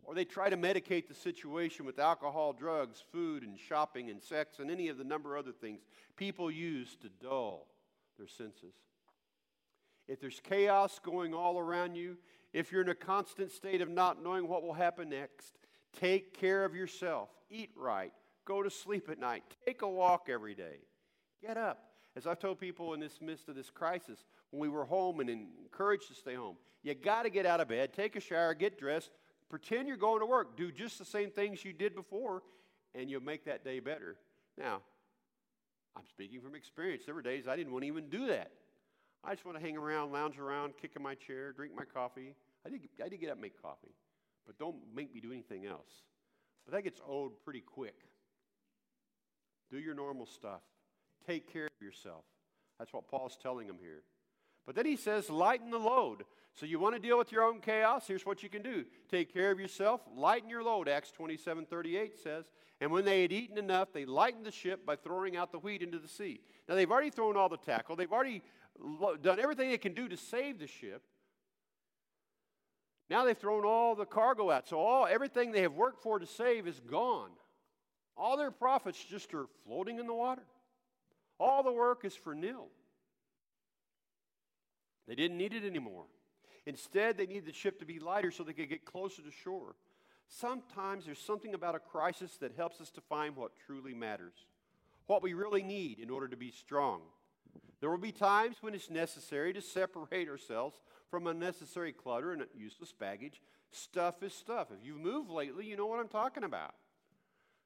or 0.03 0.15
they 0.15 0.25
try 0.25 0.49
to 0.49 0.57
medicate 0.57 1.07
the 1.07 1.13
situation 1.13 1.85
with 1.85 1.97
alcohol, 1.99 2.51
drugs, 2.51 3.03
food, 3.11 3.43
and 3.43 3.57
shopping 3.57 4.09
and 4.09 4.21
sex 4.21 4.59
and 4.59 4.69
any 4.69 4.89
of 4.89 4.97
the 4.97 5.03
number 5.03 5.35
of 5.35 5.45
other 5.45 5.53
things 5.53 5.81
people 6.17 6.51
use 6.51 6.97
to 6.97 7.09
dull 7.23 7.67
their 8.17 8.27
senses. 8.27 8.73
If 10.07 10.19
there's 10.19 10.41
chaos 10.43 10.99
going 11.01 11.33
all 11.33 11.57
around 11.57 11.95
you, 11.95 12.17
if 12.51 12.71
you're 12.71 12.81
in 12.81 12.89
a 12.89 12.95
constant 12.95 13.51
state 13.51 13.81
of 13.81 13.89
not 13.89 14.21
knowing 14.21 14.47
what 14.47 14.63
will 14.63 14.73
happen 14.73 15.09
next, 15.09 15.57
take 15.97 16.37
care 16.37 16.65
of 16.65 16.75
yourself. 16.75 17.29
Eat 17.49 17.71
right. 17.77 18.11
Go 18.43 18.61
to 18.61 18.69
sleep 18.69 19.09
at 19.09 19.19
night. 19.19 19.43
Take 19.65 19.83
a 19.83 19.89
walk 19.89 20.27
every 20.29 20.55
day. 20.55 20.79
Get 21.41 21.57
up. 21.57 21.90
As 22.15 22.27
I've 22.27 22.39
told 22.39 22.59
people 22.59 22.93
in 22.93 22.99
this 22.99 23.21
midst 23.21 23.47
of 23.47 23.55
this 23.55 23.69
crisis, 23.69 24.25
when 24.49 24.59
we 24.59 24.69
were 24.69 24.85
home 24.85 25.19
and 25.21 25.29
encouraged 25.29 26.07
to 26.09 26.13
stay 26.13 26.35
home, 26.35 26.57
you 26.83 26.93
got 26.93 27.23
to 27.23 27.29
get 27.29 27.45
out 27.45 27.61
of 27.61 27.69
bed, 27.69 27.93
take 27.93 28.15
a 28.15 28.19
shower, 28.19 28.53
get 28.53 28.77
dressed, 28.77 29.11
Pretend 29.51 29.89
you're 29.89 29.97
going 29.97 30.21
to 30.21 30.25
work. 30.25 30.55
Do 30.55 30.71
just 30.71 30.97
the 30.97 31.03
same 31.03 31.29
things 31.29 31.65
you 31.65 31.73
did 31.73 31.93
before, 31.93 32.41
and 32.95 33.09
you'll 33.09 33.21
make 33.21 33.43
that 33.43 33.65
day 33.65 33.81
better. 33.81 34.15
Now, 34.57 34.79
I'm 35.93 36.05
speaking 36.07 36.39
from 36.39 36.55
experience. 36.55 37.03
There 37.05 37.13
were 37.13 37.21
days 37.21 37.49
I 37.49 37.57
didn't 37.57 37.73
want 37.73 37.83
to 37.83 37.87
even 37.89 38.07
do 38.07 38.27
that. 38.27 38.51
I 39.25 39.33
just 39.33 39.45
want 39.45 39.57
to 39.57 39.63
hang 39.63 39.75
around, 39.75 40.13
lounge 40.13 40.39
around, 40.39 40.75
kick 40.81 40.93
in 40.95 41.03
my 41.03 41.15
chair, 41.15 41.51
drink 41.51 41.73
my 41.75 41.83
coffee. 41.83 42.33
I 42.65 42.69
did, 42.69 42.79
I 43.03 43.09
did 43.09 43.19
get 43.19 43.27
up 43.27 43.33
and 43.33 43.41
make 43.41 43.61
coffee, 43.61 43.93
but 44.47 44.57
don't 44.57 44.77
make 44.95 45.13
me 45.13 45.19
do 45.19 45.33
anything 45.33 45.65
else. 45.65 45.91
But 46.65 46.73
that 46.73 46.83
gets 46.83 47.01
old 47.05 47.33
pretty 47.43 47.59
quick. 47.59 48.05
Do 49.69 49.79
your 49.79 49.95
normal 49.95 50.27
stuff. 50.27 50.61
Take 51.25 51.51
care 51.51 51.65
of 51.65 51.85
yourself. 51.85 52.23
That's 52.79 52.93
what 52.93 53.07
Paul's 53.07 53.37
telling 53.41 53.67
them 53.67 53.77
here. 53.79 54.03
But 54.65 54.75
then 54.75 54.85
he 54.85 54.95
says, 54.95 55.29
lighten 55.29 55.69
the 55.69 55.77
load. 55.77 56.23
So 56.53 56.65
you 56.65 56.79
want 56.79 56.95
to 56.95 57.01
deal 57.01 57.17
with 57.17 57.31
your 57.31 57.43
own 57.43 57.59
chaos? 57.61 58.05
Here's 58.07 58.25
what 58.25 58.43
you 58.43 58.49
can 58.49 58.61
do. 58.61 58.85
Take 59.09 59.33
care 59.33 59.51
of 59.51 59.59
yourself, 59.59 60.01
lighten 60.15 60.49
your 60.49 60.63
load. 60.63 60.89
Acts 60.89 61.11
27 61.11 61.65
38 61.65 62.17
says, 62.17 62.45
And 62.79 62.91
when 62.91 63.05
they 63.05 63.21
had 63.21 63.31
eaten 63.31 63.57
enough, 63.57 63.93
they 63.93 64.05
lightened 64.05 64.45
the 64.45 64.51
ship 64.51 64.85
by 64.85 64.95
throwing 64.95 65.37
out 65.37 65.51
the 65.51 65.59
wheat 65.59 65.81
into 65.81 65.99
the 65.99 66.07
sea. 66.07 66.41
Now 66.67 66.75
they've 66.75 66.91
already 66.91 67.09
thrown 67.09 67.37
all 67.37 67.49
the 67.49 67.57
tackle, 67.57 67.95
they've 67.95 68.11
already 68.11 68.41
done 69.21 69.39
everything 69.39 69.69
they 69.69 69.77
can 69.77 69.93
do 69.93 70.07
to 70.07 70.17
save 70.17 70.59
the 70.59 70.67
ship. 70.67 71.03
Now 73.09 73.25
they've 73.25 73.37
thrown 73.37 73.65
all 73.65 73.93
the 73.93 74.05
cargo 74.05 74.49
out. 74.51 74.67
So 74.67 74.79
all 74.79 75.05
everything 75.05 75.51
they 75.51 75.63
have 75.63 75.73
worked 75.73 76.01
for 76.01 76.17
to 76.17 76.25
save 76.25 76.65
is 76.65 76.79
gone. 76.79 77.31
All 78.15 78.37
their 78.37 78.51
profits 78.51 79.03
just 79.03 79.33
are 79.33 79.47
floating 79.65 79.99
in 79.99 80.07
the 80.07 80.13
water. 80.13 80.43
All 81.41 81.63
the 81.63 81.71
work 81.71 82.05
is 82.05 82.15
for 82.15 82.35
nil. 82.35 82.67
They 85.07 85.15
didn't 85.15 85.39
need 85.39 85.55
it 85.55 85.65
anymore. 85.65 86.05
Instead, 86.67 87.17
they 87.17 87.25
needed 87.25 87.47
the 87.47 87.51
ship 87.51 87.79
to 87.79 87.85
be 87.85 87.97
lighter 87.97 88.29
so 88.29 88.43
they 88.43 88.53
could 88.53 88.69
get 88.69 88.85
closer 88.85 89.23
to 89.23 89.31
shore. 89.31 89.73
Sometimes 90.27 91.03
there's 91.03 91.17
something 91.17 91.55
about 91.55 91.73
a 91.73 91.79
crisis 91.79 92.37
that 92.37 92.53
helps 92.55 92.79
us 92.79 92.91
to 92.91 93.01
find 93.01 93.35
what 93.35 93.53
truly 93.65 93.95
matters, 93.95 94.45
what 95.07 95.23
we 95.23 95.33
really 95.33 95.63
need 95.63 95.97
in 95.97 96.11
order 96.11 96.27
to 96.27 96.37
be 96.37 96.51
strong. 96.51 97.01
There 97.79 97.89
will 97.89 97.97
be 97.97 98.11
times 98.11 98.57
when 98.61 98.75
it's 98.75 98.91
necessary 98.91 99.51
to 99.53 99.63
separate 99.63 100.29
ourselves 100.29 100.79
from 101.09 101.25
unnecessary 101.25 101.91
clutter 101.91 102.33
and 102.33 102.45
useless 102.55 102.93
baggage. 102.93 103.41
Stuff 103.71 104.21
is 104.21 104.35
stuff. 104.35 104.67
If 104.69 104.85
you've 104.85 104.99
moved 104.99 105.31
lately, 105.31 105.65
you 105.65 105.75
know 105.75 105.87
what 105.87 105.99
I'm 105.99 106.07
talking 106.07 106.43
about. 106.43 106.75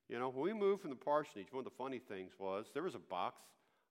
You 0.08 0.18
know, 0.18 0.30
when 0.30 0.46
we 0.46 0.54
moved 0.54 0.80
from 0.82 0.92
the 0.92 0.96
parsonage, 0.96 1.48
one 1.52 1.60
of 1.60 1.66
the 1.66 1.78
funny 1.78 2.00
things 2.00 2.32
was 2.40 2.68
there 2.74 2.84
was 2.84 2.96
a 2.96 3.00
box. 3.00 3.42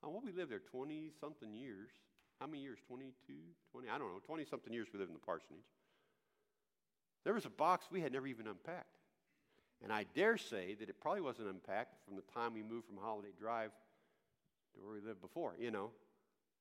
Oh, 0.04 0.10
well, 0.10 0.22
we 0.24 0.32
lived 0.32 0.50
there 0.50 0.60
20 0.60 1.10
something 1.18 1.54
years. 1.54 1.90
How 2.38 2.46
many 2.46 2.62
years? 2.62 2.78
22, 2.86 3.32
20? 3.72 3.88
I 3.88 3.98
don't 3.98 4.12
know. 4.12 4.20
20 4.26 4.44
something 4.44 4.72
years 4.72 4.88
we 4.92 4.98
lived 4.98 5.10
in 5.10 5.14
the 5.14 5.24
parsonage. 5.24 5.64
There 7.24 7.32
was 7.32 7.46
a 7.46 7.50
box 7.50 7.86
we 7.90 8.02
had 8.02 8.12
never 8.12 8.26
even 8.26 8.46
unpacked. 8.46 8.98
And 9.82 9.92
I 9.92 10.04
dare 10.14 10.36
say 10.36 10.74
that 10.78 10.88
it 10.88 11.00
probably 11.00 11.22
wasn't 11.22 11.48
unpacked 11.48 12.04
from 12.04 12.16
the 12.16 12.22
time 12.34 12.52
we 12.52 12.62
moved 12.62 12.86
from 12.86 12.98
Holiday 12.98 13.30
Drive 13.38 13.70
to 14.74 14.80
where 14.80 14.92
we 14.92 15.00
lived 15.00 15.20
before, 15.20 15.54
you 15.58 15.70
know. 15.70 15.90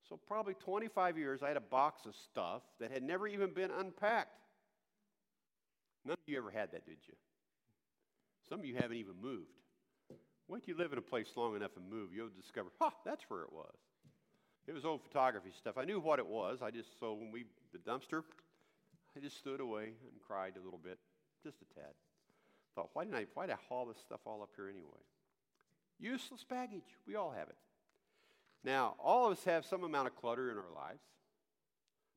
So, 0.07 0.17
probably 0.17 0.53
25 0.53 1.17
years, 1.17 1.43
I 1.43 1.47
had 1.47 1.57
a 1.57 1.61
box 1.61 2.05
of 2.05 2.15
stuff 2.15 2.61
that 2.79 2.91
had 2.91 3.03
never 3.03 3.27
even 3.27 3.53
been 3.53 3.71
unpacked. 3.71 4.37
None 6.05 6.13
of 6.13 6.19
you 6.27 6.37
ever 6.37 6.51
had 6.51 6.71
that, 6.71 6.85
did 6.85 6.97
you? 7.07 7.13
Some 8.49 8.59
of 8.59 8.65
you 8.65 8.75
haven't 8.75 8.97
even 8.97 9.15
moved. 9.21 9.62
Till 10.47 10.59
you 10.65 10.77
live 10.77 10.91
in 10.91 10.97
a 10.97 11.01
place 11.01 11.27
long 11.35 11.55
enough 11.55 11.71
and 11.75 11.89
move, 11.89 12.13
you'll 12.13 12.29
discover, 12.39 12.69
ha, 12.79 12.89
huh, 12.89 12.95
that's 13.05 13.23
where 13.27 13.41
it 13.41 13.51
was. 13.51 13.75
It 14.67 14.73
was 14.73 14.85
old 14.85 15.01
photography 15.01 15.51
stuff. 15.57 15.77
I 15.77 15.83
knew 15.83 15.99
what 15.99 16.19
it 16.19 16.27
was. 16.27 16.61
I 16.61 16.71
just, 16.71 16.99
so 16.99 17.13
when 17.13 17.31
we, 17.31 17.45
the 17.71 17.79
dumpster, 17.79 18.23
I 19.15 19.19
just 19.19 19.37
stood 19.37 19.59
away 19.59 19.83
and 19.83 20.21
cried 20.25 20.53
a 20.55 20.63
little 20.63 20.79
bit, 20.81 20.99
just 21.43 21.57
a 21.61 21.79
tad. 21.79 21.91
Thought, 22.75 22.89
why 22.93 23.03
didn't 23.03 23.17
I, 23.17 23.25
why 23.33 23.45
did 23.45 23.53
I 23.53 23.57
haul 23.67 23.85
this 23.85 23.97
stuff 23.99 24.21
all 24.25 24.41
up 24.41 24.49
here 24.55 24.69
anyway? 24.69 25.01
Useless 25.99 26.43
baggage. 26.43 26.97
We 27.07 27.15
all 27.15 27.31
have 27.31 27.49
it. 27.49 27.57
Now, 28.63 28.95
all 28.99 29.27
of 29.27 29.33
us 29.33 29.43
have 29.43 29.65
some 29.65 29.83
amount 29.83 30.07
of 30.07 30.15
clutter 30.15 30.49
in 30.49 30.57
our 30.57 30.73
lives. 30.73 31.03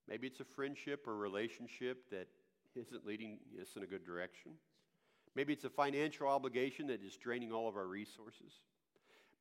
Maybe 0.09 0.29
it's 0.29 0.41
a 0.41 0.45
friendship 0.45 1.07
or 1.09 1.17
relationship 1.17 2.11
that 2.11 2.29
isn't 2.77 3.05
leading 3.05 3.39
us 3.61 3.69
in 3.77 3.83
a 3.83 3.87
good 3.87 4.05
direction. 4.05 4.53
Maybe 5.37 5.53
it's 5.53 5.65
a 5.65 5.71
financial 5.71 6.27
obligation 6.27 6.87
that 6.87 7.03
is 7.03 7.15
draining 7.17 7.53
all 7.53 7.69
of 7.69 7.77
our 7.77 7.87
resources. 7.87 8.53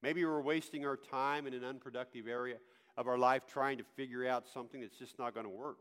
Maybe 0.04 0.26
we're 0.26 0.42
wasting 0.42 0.86
our 0.86 0.98
time 0.98 1.48
in 1.48 1.54
an 1.54 1.64
unproductive 1.64 2.28
area 2.28 2.58
of 2.98 3.08
our 3.08 3.18
life 3.18 3.44
trying 3.48 3.78
to 3.78 3.86
figure 3.96 4.28
out 4.28 4.46
something 4.54 4.82
that's 4.82 4.98
just 4.98 5.18
not 5.18 5.34
going 5.34 5.46
to 5.46 5.50
work. 5.50 5.80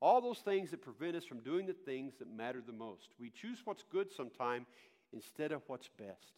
All 0.00 0.22
those 0.22 0.38
things 0.38 0.70
that 0.70 0.80
prevent 0.80 1.14
us 1.14 1.24
from 1.24 1.40
doing 1.40 1.66
the 1.66 1.74
things 1.74 2.14
that 2.18 2.34
matter 2.34 2.62
the 2.66 2.72
most. 2.72 3.10
We 3.20 3.30
choose 3.30 3.58
what's 3.64 3.84
good 3.84 4.10
sometime 4.10 4.66
instead 5.12 5.52
of 5.52 5.62
what's 5.66 5.88
best. 5.98 6.32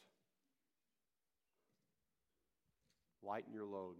Lighten 3.22 3.54
your 3.54 3.64
load. 3.64 3.94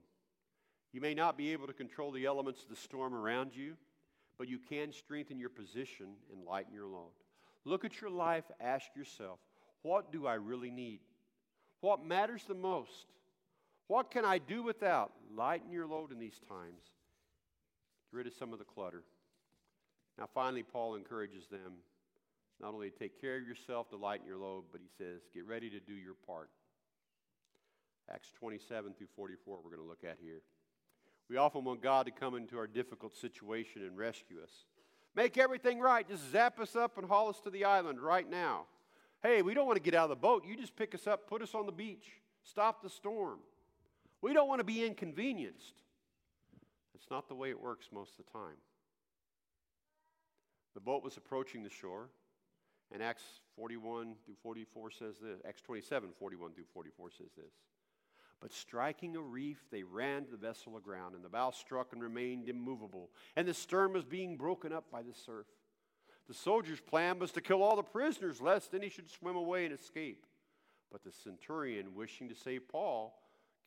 You 0.92 1.00
may 1.00 1.14
not 1.14 1.38
be 1.38 1.52
able 1.52 1.68
to 1.68 1.72
control 1.72 2.10
the 2.10 2.26
elements 2.26 2.64
of 2.64 2.68
the 2.68 2.76
storm 2.76 3.14
around 3.14 3.52
you, 3.54 3.76
but 4.36 4.48
you 4.48 4.58
can 4.58 4.92
strengthen 4.92 5.38
your 5.38 5.48
position 5.48 6.08
and 6.32 6.44
lighten 6.44 6.74
your 6.74 6.86
load. 6.86 7.12
Look 7.64 7.84
at 7.84 8.00
your 8.00 8.10
life, 8.10 8.44
ask 8.60 8.86
yourself, 8.94 9.38
what 9.82 10.12
do 10.12 10.26
I 10.26 10.34
really 10.34 10.70
need? 10.70 11.00
What 11.80 12.04
matters 12.04 12.42
the 12.46 12.54
most? 12.54 13.06
What 13.88 14.10
can 14.10 14.24
I 14.24 14.38
do 14.38 14.62
without? 14.62 15.12
Lighten 15.34 15.70
your 15.70 15.86
load 15.86 16.12
in 16.12 16.18
these 16.18 16.40
times. 16.48 16.82
Get 18.10 18.16
rid 18.16 18.26
of 18.26 18.32
some 18.34 18.52
of 18.52 18.58
the 18.58 18.64
clutter. 18.64 19.02
Now, 20.18 20.28
finally, 20.32 20.62
Paul 20.62 20.94
encourages 20.94 21.46
them 21.48 21.74
not 22.60 22.72
only 22.72 22.90
to 22.90 22.98
take 22.98 23.20
care 23.20 23.36
of 23.36 23.46
yourself 23.46 23.90
to 23.90 23.96
lighten 23.96 24.26
your 24.26 24.38
load, 24.38 24.64
but 24.70 24.80
he 24.80 24.88
says, 24.96 25.22
get 25.34 25.46
ready 25.46 25.68
to 25.70 25.80
do 25.80 25.92
your 25.92 26.14
part. 26.26 26.50
Acts 28.10 28.30
27 28.38 28.94
through 28.96 29.08
44, 29.16 29.58
we're 29.62 29.70
going 29.70 29.82
to 29.82 29.88
look 29.88 30.04
at 30.04 30.18
here. 30.22 30.42
We 31.28 31.36
often 31.36 31.64
want 31.64 31.82
God 31.82 32.06
to 32.06 32.12
come 32.12 32.34
into 32.36 32.58
our 32.58 32.66
difficult 32.66 33.16
situation 33.16 33.82
and 33.82 33.96
rescue 33.96 34.36
us. 34.42 34.52
Make 35.14 35.38
everything 35.38 35.78
right. 35.78 36.06
Just 36.08 36.30
zap 36.32 36.58
us 36.58 36.74
up 36.74 36.98
and 36.98 37.06
haul 37.06 37.28
us 37.28 37.40
to 37.40 37.50
the 37.50 37.64
island 37.64 38.00
right 38.00 38.28
now. 38.28 38.66
Hey, 39.22 39.42
we 39.42 39.54
don't 39.54 39.66
want 39.66 39.76
to 39.76 39.82
get 39.82 39.94
out 39.94 40.04
of 40.04 40.10
the 40.10 40.16
boat. 40.16 40.44
You 40.46 40.56
just 40.56 40.76
pick 40.76 40.94
us 40.94 41.06
up, 41.06 41.28
put 41.28 41.40
us 41.40 41.54
on 41.54 41.66
the 41.66 41.72
beach, 41.72 42.06
stop 42.42 42.82
the 42.82 42.90
storm. 42.90 43.38
We 44.20 44.32
don't 44.32 44.48
want 44.48 44.60
to 44.60 44.64
be 44.64 44.84
inconvenienced. 44.84 45.82
It's 46.94 47.10
not 47.10 47.28
the 47.28 47.34
way 47.34 47.50
it 47.50 47.60
works 47.60 47.88
most 47.92 48.18
of 48.18 48.24
the 48.24 48.32
time. 48.32 48.56
The 50.74 50.80
boat 50.80 51.04
was 51.04 51.16
approaching 51.16 51.62
the 51.62 51.70
shore, 51.70 52.08
and 52.92 53.02
Acts 53.02 53.22
41 53.56 54.16
through 54.24 54.34
44 54.42 54.90
says 54.90 55.14
this. 55.22 55.40
Acts 55.46 55.62
27, 55.62 56.10
41 56.18 56.52
through 56.52 56.64
44 56.72 57.10
says 57.10 57.30
this. 57.36 57.52
But 58.44 58.52
striking 58.52 59.16
a 59.16 59.22
reef, 59.22 59.64
they 59.72 59.84
ran 59.84 60.26
the 60.30 60.36
vessel 60.36 60.76
aground, 60.76 61.14
and 61.14 61.24
the 61.24 61.30
bow 61.30 61.50
struck 61.50 61.94
and 61.94 62.02
remained 62.02 62.46
immovable, 62.46 63.08
and 63.36 63.48
the 63.48 63.54
stern 63.54 63.94
was 63.94 64.04
being 64.04 64.36
broken 64.36 64.70
up 64.70 64.90
by 64.92 65.00
the 65.00 65.14
surf. 65.14 65.46
The 66.28 66.34
soldier's 66.34 66.82
plan 66.82 67.18
was 67.18 67.32
to 67.32 67.40
kill 67.40 67.62
all 67.62 67.74
the 67.74 67.82
prisoners, 67.82 68.42
lest 68.42 68.74
any 68.74 68.90
should 68.90 69.08
swim 69.08 69.34
away 69.34 69.64
and 69.64 69.72
escape. 69.72 70.26
But 70.92 71.02
the 71.02 71.10
centurion, 71.10 71.94
wishing 71.94 72.28
to 72.28 72.34
save 72.34 72.68
Paul, 72.68 73.18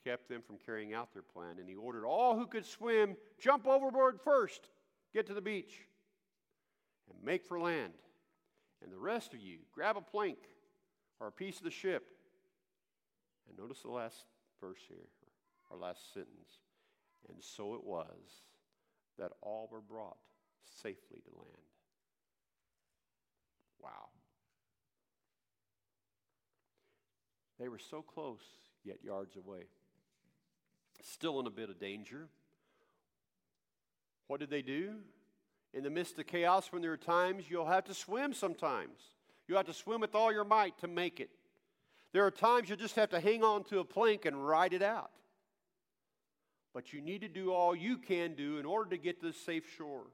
kept 0.03 0.29
them 0.29 0.43
from 0.43 0.59
carrying 0.63 0.93
out 0.93 1.11
their 1.11 1.23
plan, 1.23 1.55
and 1.57 1.67
he 1.67 1.75
ordered 1.75 2.05
all 2.05 2.35
who 2.35 2.45
could 2.45 2.63
swim 2.63 3.17
jump 3.39 3.65
overboard 3.65 4.21
first, 4.21 4.69
get 5.11 5.25
to 5.25 5.33
the 5.33 5.41
beach 5.41 5.73
and 7.09 7.23
make 7.25 7.47
for 7.47 7.59
land. 7.59 7.93
And 8.83 8.91
the 8.91 8.99
rest 8.99 9.33
of 9.33 9.39
you, 9.39 9.57
grab 9.73 9.97
a 9.97 10.01
plank 10.01 10.37
or 11.19 11.25
a 11.25 11.31
piece 11.31 11.57
of 11.57 11.63
the 11.63 11.71
ship. 11.71 12.11
And 13.49 13.57
notice 13.57 13.81
the 13.81 13.89
last 13.89 14.23
verse 14.59 14.79
here, 14.87 15.07
our 15.71 15.77
last 15.77 16.13
sentence. 16.13 16.59
And 17.29 17.37
so 17.41 17.75
it 17.75 17.83
was 17.83 18.43
that 19.17 19.31
all 19.41 19.67
were 19.71 19.81
brought 19.81 20.17
safely 20.81 21.19
to 21.25 21.37
land. 21.37 21.67
Wow. 23.81 24.09
They 27.59 27.67
were 27.67 27.79
so 27.79 28.01
close, 28.01 28.43
yet 28.83 28.97
yards 29.03 29.35
away. 29.35 29.63
Still 31.01 31.39
in 31.39 31.47
a 31.47 31.51
bit 31.51 31.69
of 31.69 31.79
danger. 31.79 32.27
What 34.27 34.39
did 34.39 34.49
they 34.49 34.61
do? 34.61 34.95
in 35.77 35.83
the 35.83 35.89
midst 35.91 36.17
of 36.17 36.25
chaos, 36.25 36.71
when 36.71 36.81
there 36.81 36.91
are 36.91 36.97
times 36.97 37.45
you'll 37.49 37.67
have 37.67 37.85
to 37.85 37.93
swim 37.93 38.33
sometimes. 38.33 38.99
You 39.47 39.55
have 39.55 39.67
to 39.67 39.73
swim 39.73 40.01
with 40.01 40.15
all 40.15 40.31
your 40.31 40.43
might 40.43 40.77
to 40.79 40.87
make 40.87 41.19
it. 41.19 41.29
There 42.13 42.25
are 42.25 42.31
times 42.31 42.69
you'll 42.69 42.77
just 42.77 42.95
have 42.95 43.09
to 43.09 43.19
hang 43.19 43.43
on 43.43 43.63
to 43.65 43.79
a 43.79 43.85
plank 43.85 44.25
and 44.25 44.47
ride 44.47 44.73
it 44.73 44.81
out. 44.81 45.11
But 46.73 46.93
you 46.93 47.01
need 47.01 47.21
to 47.21 47.27
do 47.27 47.51
all 47.51 47.75
you 47.75 47.97
can 47.97 48.35
do 48.35 48.57
in 48.57 48.65
order 48.65 48.89
to 48.91 48.97
get 48.97 49.19
to 49.21 49.27
the 49.27 49.33
safe 49.33 49.65
shore. 49.77 50.07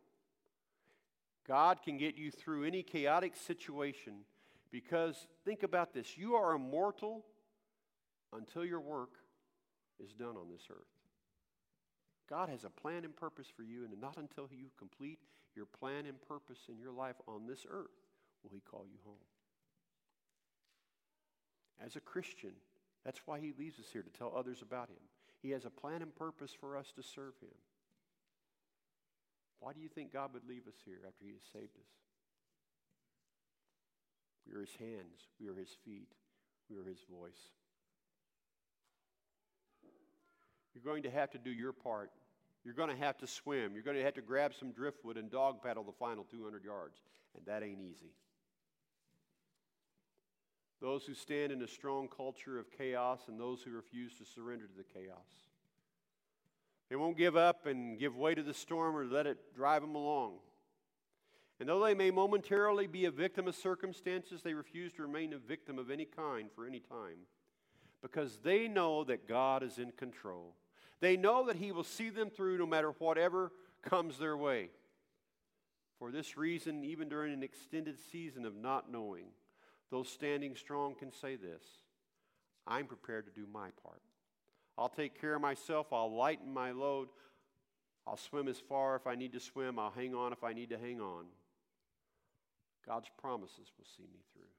God 1.47 1.82
can 1.84 1.97
get 1.97 2.15
you 2.15 2.32
through 2.32 2.63
any 2.63 2.84
chaotic 2.84 3.36
situation 3.36 4.25
because 4.71 5.27
think 5.45 5.63
about 5.63 5.93
this 5.93 6.17
you 6.17 6.36
are 6.36 6.56
immortal 6.56 7.25
until 8.32 8.65
your 8.65 8.79
work 8.79 9.12
is 10.03 10.13
done 10.13 10.36
on 10.38 10.49
this 10.49 10.63
earth. 10.69 10.88
God 12.29 12.49
has 12.49 12.63
a 12.63 12.69
plan 12.69 13.03
and 13.03 13.15
purpose 13.15 13.47
for 13.56 13.63
you, 13.63 13.84
and 13.84 13.99
not 13.99 14.17
until 14.17 14.49
you 14.51 14.67
complete 14.77 15.19
your 15.56 15.65
plan 15.65 16.06
and 16.06 16.19
purpose 16.27 16.60
in 16.69 16.79
your 16.79 16.91
life 16.91 17.17
on 17.27 17.45
this 17.45 17.65
earth 17.69 17.91
will 18.41 18.51
He 18.51 18.62
call 18.62 18.86
you 18.89 18.97
home. 19.06 19.17
As 21.83 21.95
a 21.95 22.01
Christian, 22.01 22.51
that's 23.05 23.21
why 23.25 23.39
He 23.39 23.53
leaves 23.57 23.79
us 23.79 23.91
here 23.91 24.01
to 24.01 24.09
tell 24.09 24.33
others 24.36 24.62
about 24.62 24.89
Him. 24.89 25.03
He 25.41 25.51
has 25.51 25.65
a 25.65 25.69
plan 25.69 26.01
and 26.01 26.15
purpose 26.15 26.51
for 26.59 26.77
us 26.77 26.91
to 26.95 27.03
serve 27.03 27.33
Him. 27.41 27.55
Why 29.59 29.73
do 29.73 29.79
you 29.79 29.89
think 29.89 30.12
God 30.12 30.33
would 30.33 30.47
leave 30.47 30.67
us 30.67 30.75
here 30.86 30.99
after 31.07 31.25
He 31.25 31.33
has 31.33 31.43
saved 31.51 31.77
us? 31.77 31.88
We 34.47 34.55
are 34.55 34.62
His 34.62 34.75
hands, 34.75 35.27
we 35.39 35.47
are 35.47 35.55
His 35.55 35.69
feet, 35.86 36.12
we 36.69 36.77
are 36.77 36.83
His 36.83 36.99
voice. 37.09 37.51
You're 40.73 40.83
going 40.83 41.03
to 41.03 41.12
have 41.12 41.31
to 41.31 41.38
do 41.38 41.51
your 41.51 41.71
part 41.71 42.12
you're 42.63 42.73
going 42.73 42.89
to 42.89 43.03
have 43.03 43.17
to 43.17 43.27
swim. 43.27 43.73
You're 43.73 43.83
going 43.83 43.97
to 43.97 44.03
have 44.03 44.13
to 44.13 44.21
grab 44.21 44.53
some 44.57 44.71
driftwood 44.71 45.17
and 45.17 45.29
dog 45.29 45.62
paddle 45.62 45.83
the 45.83 45.91
final 45.91 46.25
200 46.31 46.63
yards. 46.63 46.97
And 47.36 47.45
that 47.45 47.63
ain't 47.63 47.81
easy. 47.81 48.12
Those 50.84 51.06
who 51.06 51.13
stand 51.13 51.54
in 51.54 51.62
a 51.62 51.67
strong 51.67 52.10
culture 52.10 52.60
of 52.60 52.69
chaos 52.69 53.22
and 53.30 53.39
those 53.39 53.62
who 53.62 53.72
refuse 53.72 54.15
to 54.15 54.26
surrender 54.26 54.67
to 54.67 54.76
the 54.76 54.84
chaos. 54.84 55.15
They 56.89 56.98
won't 56.98 57.17
give 57.17 57.38
up 57.38 57.65
and 57.65 57.98
give 57.98 58.17
way 58.17 58.36
to 58.36 58.43
the 58.43 58.54
storm 58.54 58.93
or 58.98 59.06
let 59.06 59.26
it 59.26 59.56
drive 59.56 59.82
them 59.82 59.96
along. 59.96 60.34
And 61.62 61.69
though 61.69 61.82
they 61.86 61.93
may 61.93 62.12
momentarily 62.12 62.88
be 62.88 63.06
a 63.06 63.12
victim 63.12 63.48
of 63.48 63.56
circumstances, 63.56 64.41
they 64.41 64.54
refuse 64.54 64.91
to 64.96 65.04
remain 65.04 65.32
a 65.32 65.38
victim 65.38 65.80
of 65.80 65.89
any 65.89 66.04
kind 66.04 66.50
for 66.54 66.67
any 66.67 66.82
time 66.82 67.28
because 68.02 68.39
they 68.43 68.67
know 68.67 69.06
that 69.06 69.26
God 69.26 69.63
is 69.63 69.78
in 69.78 69.93
control. 69.93 70.54
They 71.00 71.15
know 71.15 71.48
that 71.48 71.56
He 71.56 71.72
will 71.72 71.86
see 71.86 72.10
them 72.10 72.30
through 72.30 72.58
no 72.58 72.65
matter 72.65 72.91
whatever 73.00 73.54
comes 73.84 74.17
their 74.17 74.36
way. 74.36 74.72
For 75.98 76.12
this 76.12 76.36
reason, 76.36 76.84
even 76.84 77.08
during 77.08 77.32
an 77.32 77.41
extended 77.41 77.96
season 78.12 78.46
of 78.46 78.58
not 78.58 78.91
knowing, 78.91 79.28
those 79.93 80.10
standing 80.10 80.56
strong 80.56 80.95
can 80.95 81.12
say 81.12 81.36
this 81.36 81.63
I'm 82.65 82.88
prepared 82.88 83.27
to 83.27 83.32
do 83.32 83.45
my 83.53 83.69
part. 83.84 84.01
I'll 84.75 84.89
take 84.89 85.21
care 85.21 85.36
of 85.36 85.41
myself. 85.41 85.93
I'll 85.93 86.13
lighten 86.13 86.51
my 86.51 86.71
load. 86.71 87.10
I'll 88.08 88.17
swim 88.17 88.47
as 88.47 88.58
far 88.58 88.95
if 88.95 89.06
I 89.06 89.13
need 89.13 89.34
to 89.34 89.39
swim. 89.39 89.77
I'll 89.77 89.91
hang 89.91 90.15
on 90.15 90.34
if 90.34 90.43
I 90.43 90.51
need 90.51 90.71
to 90.71 90.79
hang 90.79 90.99
on. 90.99 91.25
God's 92.88 93.08
promises 93.21 93.71
will 93.77 93.86
see 93.95 94.03
me 94.12 94.19
through. 94.34 94.49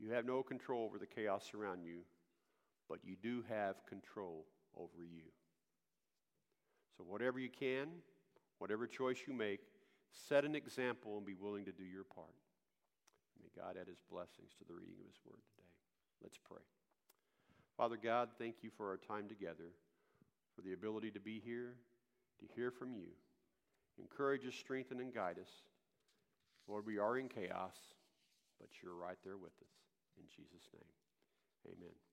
You 0.00 0.12
have 0.12 0.26
no 0.26 0.42
control 0.42 0.84
over 0.84 0.98
the 0.98 1.06
chaos 1.06 1.52
around 1.54 1.84
you, 1.84 2.00
but 2.88 2.98
you 3.04 3.14
do 3.22 3.44
have 3.48 3.76
control 3.88 4.44
over 4.76 5.04
you. 5.04 5.22
So, 6.98 7.04
whatever 7.04 7.38
you 7.38 7.48
can, 7.48 7.86
whatever 8.58 8.88
choice 8.88 9.18
you 9.26 9.32
make, 9.32 9.60
set 10.28 10.44
an 10.44 10.56
example 10.56 11.16
and 11.16 11.24
be 11.24 11.34
willing 11.34 11.64
to 11.66 11.72
do 11.72 11.84
your 11.84 12.04
part. 12.04 12.34
God 13.56 13.80
add 13.80 13.88
his 13.88 14.04
blessings 14.12 14.52
to 14.60 14.64
the 14.68 14.74
reading 14.76 15.00
of 15.00 15.08
his 15.08 15.20
word 15.24 15.40
today. 15.56 15.72
Let's 16.22 16.36
pray. 16.36 16.62
Father 17.76 17.96
God, 17.96 18.28
thank 18.38 18.56
you 18.62 18.70
for 18.76 18.88
our 18.88 19.00
time 19.00 19.28
together, 19.28 19.72
for 20.54 20.62
the 20.62 20.72
ability 20.72 21.10
to 21.12 21.20
be 21.20 21.40
here, 21.44 21.74
to 22.40 22.46
hear 22.54 22.70
from 22.70 22.94
you. 22.94 23.08
Encourage 23.98 24.46
us, 24.46 24.54
strengthen, 24.54 25.00
and 25.00 25.14
guide 25.14 25.38
us. 25.40 25.50
Lord, 26.68 26.84
we 26.86 26.98
are 26.98 27.18
in 27.18 27.28
chaos, 27.28 27.76
but 28.60 28.68
you're 28.82 28.96
right 28.96 29.18
there 29.24 29.36
with 29.38 29.56
us. 29.60 29.74
In 30.18 30.24
Jesus' 30.28 30.68
name, 30.72 31.72
amen. 31.72 32.05